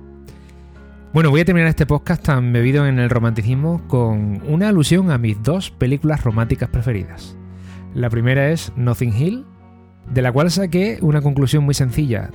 [1.15, 5.17] Bueno, voy a terminar este podcast tan bebido en el romanticismo con una alusión a
[5.17, 7.37] mis dos películas románticas preferidas.
[7.93, 9.45] La primera es Nothing Hill,
[10.13, 12.31] de la cual saqué una conclusión muy sencilla.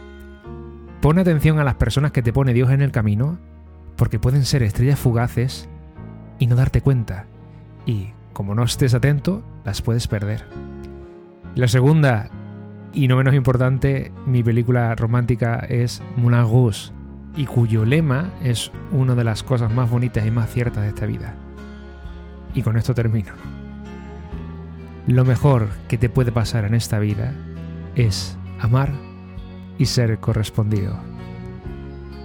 [1.03, 3.39] Pon atención a las personas que te pone Dios en el camino,
[3.97, 5.69] porque pueden ser estrellas fugaces
[6.39, 7.27] y no darte cuenta.
[7.85, 10.47] Y como no estés atento, las puedes perder.
[11.55, 12.31] La segunda,
[12.95, 16.93] y no menos importante, mi película romántica es Moulin Rouge,
[17.37, 21.07] y cuyo lema es una de las cosas más bonitas y más ciertas de esta
[21.07, 21.35] vida.
[22.55, 23.33] Y con esto termino.
[25.07, 27.33] Lo mejor que te puede pasar en esta vida
[27.95, 28.91] es amar
[29.79, 30.99] y ser correspondido.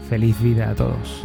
[0.09, 1.23] Feliz vida a todos.